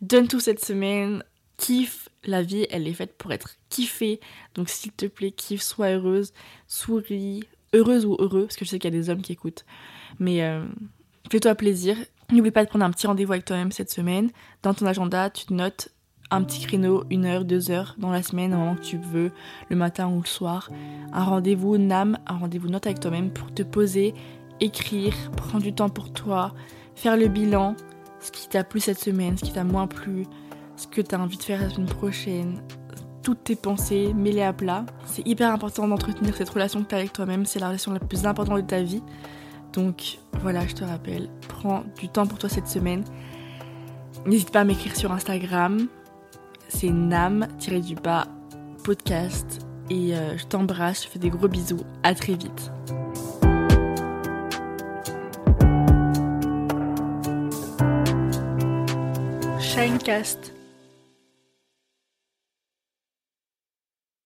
Donne 0.00 0.28
tout 0.28 0.40
cette 0.40 0.64
semaine. 0.64 1.22
Kiffe, 1.56 2.10
la 2.24 2.42
vie, 2.42 2.66
elle 2.70 2.86
est 2.86 2.92
faite 2.92 3.16
pour 3.16 3.32
être 3.32 3.56
kiffée. 3.70 4.20
Donc 4.54 4.68
s'il 4.68 4.92
te 4.92 5.06
plaît, 5.06 5.30
kiffe, 5.30 5.62
sois 5.62 5.92
heureuse, 5.92 6.32
souris, 6.68 7.44
heureuse 7.72 8.04
ou 8.04 8.16
heureux, 8.18 8.44
parce 8.44 8.56
que 8.56 8.64
je 8.64 8.70
sais 8.70 8.78
qu'il 8.78 8.92
y 8.92 8.96
a 8.96 9.00
des 9.00 9.08
hommes 9.10 9.22
qui 9.22 9.32
écoutent. 9.32 9.64
Mais 10.18 10.42
euh, 10.42 10.64
fais-toi 11.30 11.54
plaisir 11.54 11.96
N'oublie 12.32 12.50
pas 12.50 12.64
de 12.64 12.68
prendre 12.68 12.84
un 12.84 12.90
petit 12.90 13.06
rendez-vous 13.06 13.32
avec 13.32 13.44
toi-même 13.44 13.70
cette 13.70 13.90
semaine. 13.90 14.30
Dans 14.62 14.74
ton 14.74 14.84
agenda, 14.86 15.30
tu 15.30 15.46
te 15.46 15.52
notes 15.52 15.90
un 16.30 16.42
petit 16.42 16.66
créneau, 16.66 17.04
une 17.10 17.24
heure, 17.24 17.44
deux 17.44 17.70
heures 17.70 17.94
dans 17.98 18.10
la 18.10 18.22
semaine, 18.22 18.52
au 18.54 18.58
moment 18.58 18.74
que 18.74 18.82
tu 18.82 18.98
veux, 18.98 19.30
le 19.70 19.76
matin 19.76 20.08
ou 20.08 20.20
le 20.20 20.26
soir. 20.26 20.70
Un 21.12 21.24
rendez-vous 21.24 21.78
NAM, 21.78 22.18
un 22.26 22.36
rendez-vous 22.36 22.68
note 22.68 22.86
avec 22.86 23.00
toi-même 23.00 23.30
pour 23.30 23.52
te 23.52 23.62
poser, 23.62 24.14
écrire, 24.60 25.14
prendre 25.36 25.62
du 25.62 25.72
temps 25.72 25.88
pour 25.88 26.12
toi, 26.12 26.52
faire 26.94 27.16
le 27.16 27.28
bilan, 27.28 27.76
ce 28.20 28.32
qui 28.32 28.48
t'a 28.48 28.64
plu 28.64 28.80
cette 28.80 28.98
semaine, 28.98 29.36
ce 29.36 29.44
qui 29.44 29.52
t'a 29.52 29.64
moins 29.64 29.86
plu, 29.86 30.26
ce 30.76 30.86
que 30.86 31.00
tu 31.00 31.14
as 31.14 31.20
envie 31.20 31.36
de 31.36 31.42
faire 31.42 31.60
la 31.60 31.70
semaine 31.70 31.88
prochaine, 31.88 32.60
toutes 33.22 33.44
tes 33.44 33.56
pensées, 33.56 34.12
mets-les 34.14 34.42
à 34.42 34.52
plat. 34.52 34.84
C'est 35.04 35.26
hyper 35.26 35.52
important 35.52 35.86
d'entretenir 35.88 36.34
cette 36.36 36.48
relation 36.48 36.82
que 36.82 36.88
tu 36.88 36.94
as 36.94 36.98
avec 36.98 37.12
toi-même, 37.12 37.46
c'est 37.46 37.60
la 37.60 37.68
relation 37.68 37.92
la 37.92 38.00
plus 38.00 38.26
importante 38.26 38.56
de 38.56 38.66
ta 38.66 38.82
vie. 38.82 39.02
Donc 39.72 40.18
voilà, 40.40 40.66
je 40.66 40.74
te 40.74 40.84
rappelle, 40.84 41.28
prends 41.48 41.84
du 41.98 42.08
temps 42.08 42.26
pour 42.26 42.38
toi 42.38 42.48
cette 42.48 42.68
semaine. 42.68 43.04
N'hésite 44.26 44.50
pas 44.50 44.60
à 44.60 44.64
m'écrire 44.64 44.96
sur 44.96 45.12
Instagram. 45.12 45.86
C'est 46.68 46.90
nam-du-bas 46.90 48.26
podcast. 48.84 49.66
Et 49.88 50.16
euh, 50.16 50.36
je 50.36 50.44
t'embrasse, 50.46 51.04
je 51.04 51.08
fais 51.08 51.18
des 51.18 51.30
gros 51.30 51.48
bisous. 51.48 51.82
À 52.02 52.14
très 52.14 52.34
vite. 52.34 52.70
Shinecast. 59.60 60.55